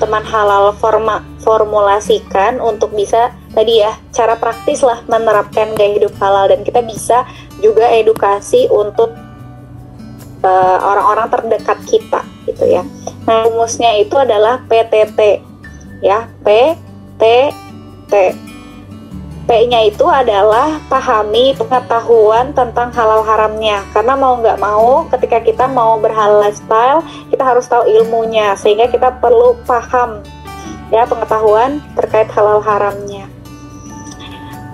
[0.03, 6.51] teman halal forma, formulasikan untuk bisa tadi ya cara praktis lah menerapkan gaya hidup halal
[6.51, 7.23] dan kita bisa
[7.63, 9.15] juga edukasi untuk
[10.43, 12.83] eh, orang-orang uh, terdekat kita gitu ya.
[13.23, 15.52] Nah rumusnya itu adalah PTT
[16.03, 16.75] ya P
[17.17, 17.25] T
[18.11, 18.15] T.
[19.43, 23.83] P-nya itu adalah pahami pengetahuan tentang halal haramnya.
[23.91, 29.19] Karena mau nggak mau ketika kita mau berhalal lifestyle kita harus tahu ilmunya sehingga kita
[29.19, 30.23] perlu paham
[30.95, 33.27] ya pengetahuan terkait halal haramnya.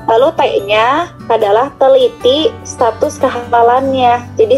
[0.05, 4.37] Lalu T-nya adalah teliti status kehalalannya.
[4.37, 4.57] Jadi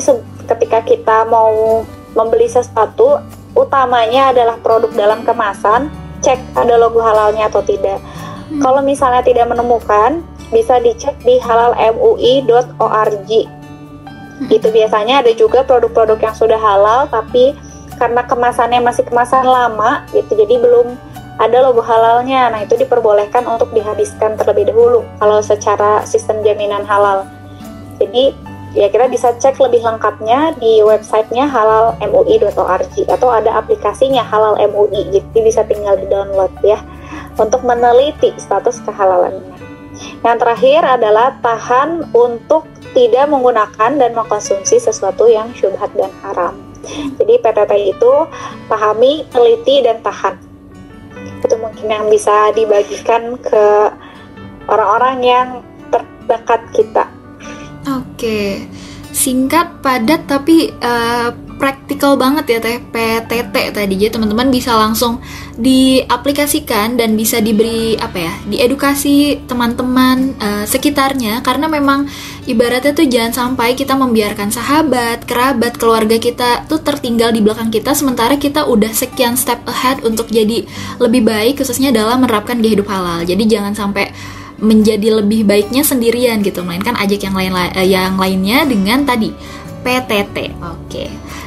[0.50, 1.86] ketika kita mau
[2.18, 3.22] membeli sesuatu
[3.54, 5.86] utamanya adalah produk dalam kemasan
[6.20, 8.00] cek ada logo halalnya atau tidak.
[8.00, 8.60] Hmm.
[8.60, 13.30] Kalau misalnya tidak menemukan, bisa dicek di halalmui.org.
[13.30, 14.46] Hmm.
[14.48, 17.52] Itu biasanya ada juga produk-produk yang sudah halal tapi
[18.00, 20.96] karena kemasannya masih kemasan lama gitu jadi belum
[21.40, 22.52] ada logo halalnya.
[22.52, 27.24] Nah, itu diperbolehkan untuk dihabiskan terlebih dahulu kalau secara sistem jaminan halal.
[27.96, 28.36] Jadi
[28.70, 35.38] ya kita bisa cek lebih lengkapnya di websitenya halalmui.org atau ada aplikasinya halal MUI jadi
[35.42, 36.78] bisa tinggal di download ya
[37.34, 39.58] untuk meneliti status kehalalannya.
[40.22, 42.64] Yang terakhir adalah tahan untuk
[42.96, 46.54] tidak menggunakan dan mengkonsumsi sesuatu yang syubhat dan haram.
[47.20, 48.12] Jadi PTT itu
[48.66, 50.40] pahami, teliti, dan tahan.
[51.44, 53.92] Itu mungkin yang bisa dibagikan ke
[54.64, 55.48] orang-orang yang
[55.92, 57.19] terdekat kita
[57.88, 58.68] Oke,
[59.08, 63.94] singkat, padat, tapi uh, praktikal banget ya teh PTT tadi.
[64.00, 65.20] Jadi teman-teman bisa langsung
[65.60, 72.08] diaplikasikan dan bisa diberi apa ya, diedukasi teman-teman uh, sekitarnya karena memang
[72.48, 77.92] ibaratnya tuh jangan sampai kita membiarkan sahabat, kerabat, keluarga kita tuh tertinggal di belakang kita
[77.92, 80.64] sementara kita udah sekian step ahead untuk jadi
[80.96, 83.20] lebih baik khususnya dalam menerapkan gaya hidup halal.
[83.24, 84.08] Jadi jangan sampai
[84.60, 89.32] menjadi lebih baiknya sendirian gitu melainkan ajak yang lain eh, yang lainnya dengan tadi
[89.84, 91.04] PTT oke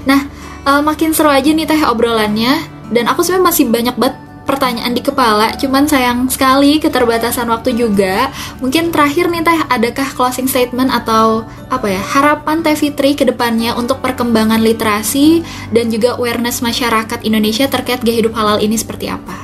[0.09, 0.27] nah
[0.65, 2.59] uh, makin seru aja nih teh obrolannya
[2.91, 8.29] dan aku sebenarnya masih banyak banget pertanyaan di kepala, cuman sayang sekali keterbatasan waktu juga.
[8.59, 13.73] Mungkin terakhir nih Teh, adakah closing statement atau apa ya harapan Teh Fitri ke depannya
[13.73, 15.41] untuk perkembangan literasi
[15.71, 19.35] dan juga awareness masyarakat Indonesia terkait gaya hidup halal ini seperti apa?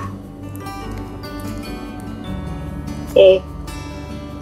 [3.10, 3.42] Oke,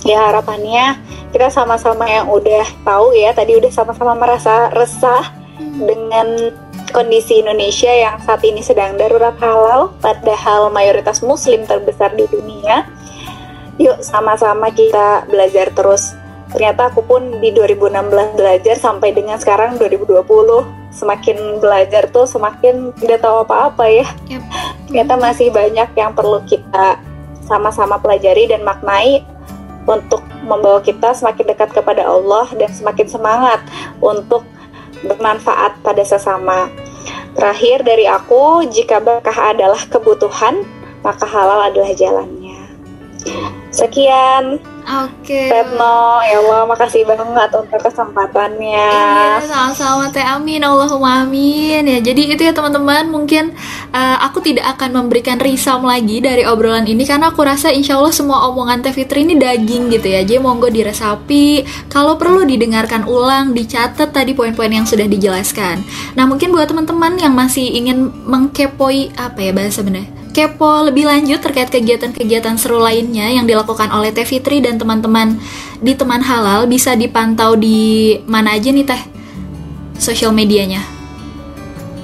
[0.08, 0.95] ya harapannya
[1.36, 6.55] kita sama-sama yang udah tahu ya tadi udah sama-sama merasa resah dengan
[6.95, 12.88] kondisi Indonesia yang saat ini sedang darurat halal padahal mayoritas muslim terbesar di dunia.
[13.78, 16.16] Yuk sama-sama kita belajar terus.
[16.47, 20.24] Ternyata aku pun di 2016 belajar sampai dengan sekarang 2020
[20.95, 24.08] semakin belajar tuh semakin tidak tahu apa-apa ya.
[24.32, 24.43] Yep.
[24.88, 26.95] ternyata masih banyak yang perlu kita
[27.43, 29.22] sama-sama pelajari dan maknai
[29.88, 33.63] untuk membawa kita semakin dekat kepada Allah dan semakin semangat
[34.03, 34.43] untuk
[35.01, 36.67] bermanfaat pada sesama.
[37.33, 40.65] Terakhir dari aku, jika berkah adalah kebutuhan,
[41.05, 42.59] maka halal adalah jalannya.
[43.71, 44.59] Sekian.
[44.88, 45.35] Oke.
[45.35, 45.47] Okay.
[45.51, 48.88] Retno, ya Allah, makasih banget untuk kesempatannya.
[48.88, 51.83] Iya, sama-sama Teh Amin, Allahumma amin.
[51.83, 53.51] Ya, jadi itu ya teman-teman, mungkin
[53.91, 58.15] uh, aku tidak akan memberikan risam lagi dari obrolan ini karena aku rasa insya Allah
[58.15, 60.23] semua omongan Teh Fitri ini daging gitu ya.
[60.23, 61.67] Jadi monggo diresapi.
[61.91, 65.83] Kalau perlu didengarkan ulang, dicatat tadi poin-poin yang sudah dijelaskan.
[66.15, 71.41] Nah, mungkin buat teman-teman yang masih ingin mengkepoi apa ya bahasa benar kepo lebih lanjut
[71.41, 75.41] terkait kegiatan-kegiatan seru lainnya yang dilakukan oleh Teh Fitri dan teman-teman
[75.81, 79.01] di Teman Halal bisa dipantau di mana aja nih Teh
[79.97, 80.85] sosial medianya?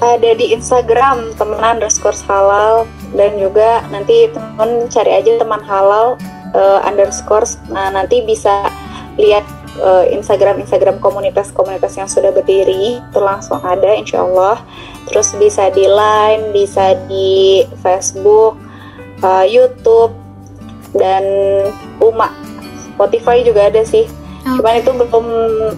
[0.02, 6.18] Ada di Instagram teman underscore halal dan juga nanti teman cari aja teman halal
[6.58, 8.66] uh, underscore nah nanti bisa
[9.14, 9.46] lihat
[9.80, 14.62] uh, Instagram Instagram komunitas-komunitas yang sudah berdiri itu langsung ada insya Allah.
[15.10, 18.58] Terus bisa di Line bisa di Facebook
[19.24, 20.14] uh, YouTube
[20.94, 21.24] dan
[21.98, 22.30] Uma.
[22.94, 24.06] Spotify juga ada sih.
[24.44, 24.60] Okay.
[24.60, 25.26] cuman itu belum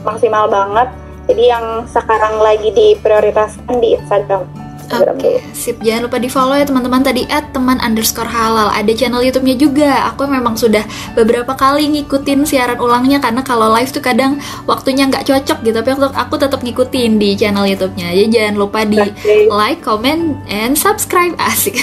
[0.02, 0.90] maksimal banget.
[1.30, 5.76] Jadi yang sekarang lagi diprioritaskan di Instagram Oke, okay, sip.
[5.82, 8.70] Jangan lupa di follow ya teman-teman tadi at teman underscore halal.
[8.70, 9.90] Ada channel YouTube-nya juga.
[10.14, 10.86] Aku memang sudah
[11.18, 15.74] beberapa kali ngikutin siaran ulangnya karena kalau live tuh kadang waktunya nggak cocok gitu.
[15.74, 18.14] Tapi aku, aku tetap ngikutin di channel YouTube-nya.
[18.14, 19.02] Jadi jangan lupa di
[19.50, 21.34] like, comment, and subscribe.
[21.50, 21.82] Asik.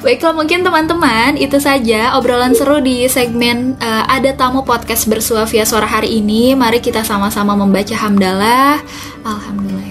[0.00, 5.68] Baiklah mungkin teman-teman itu saja obrolan seru di segmen uh, ada tamu podcast bersua via
[5.68, 6.56] suara hari ini.
[6.56, 8.80] Mari kita sama-sama membaca hamdalah.
[9.24, 9.83] Alhamdulillah.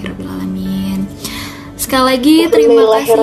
[1.94, 3.14] Sekali lagi terima kasih.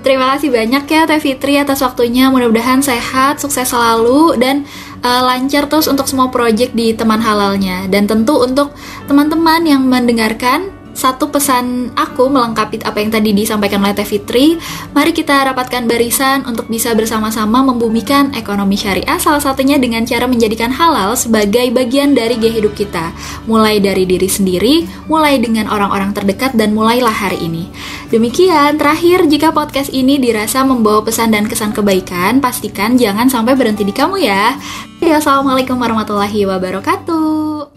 [0.00, 2.32] Terima kasih banyak ya Teh Fitri atas waktunya.
[2.32, 4.64] Mudah-mudahan sehat, sukses selalu dan
[5.04, 7.92] uh, lancar terus untuk semua proyek di teman halalnya.
[7.92, 8.72] Dan tentu untuk
[9.04, 14.56] teman-teman yang mendengarkan satu pesan aku melengkapi apa yang tadi disampaikan oleh Teh Fitri,
[14.96, 20.72] mari kita rapatkan barisan untuk bisa bersama-sama membumikan ekonomi syariah salah satunya dengan cara menjadikan
[20.72, 23.12] halal sebagai bagian dari gaya hidup kita,
[23.44, 27.68] mulai dari diri sendiri, mulai dengan orang-orang terdekat dan mulailah hari ini.
[28.08, 33.84] Demikian, terakhir jika podcast ini dirasa membawa pesan dan kesan kebaikan, pastikan jangan sampai berhenti
[33.84, 34.56] di kamu ya.
[35.04, 37.75] Ya, Assalamualaikum warahmatullahi wabarakatuh.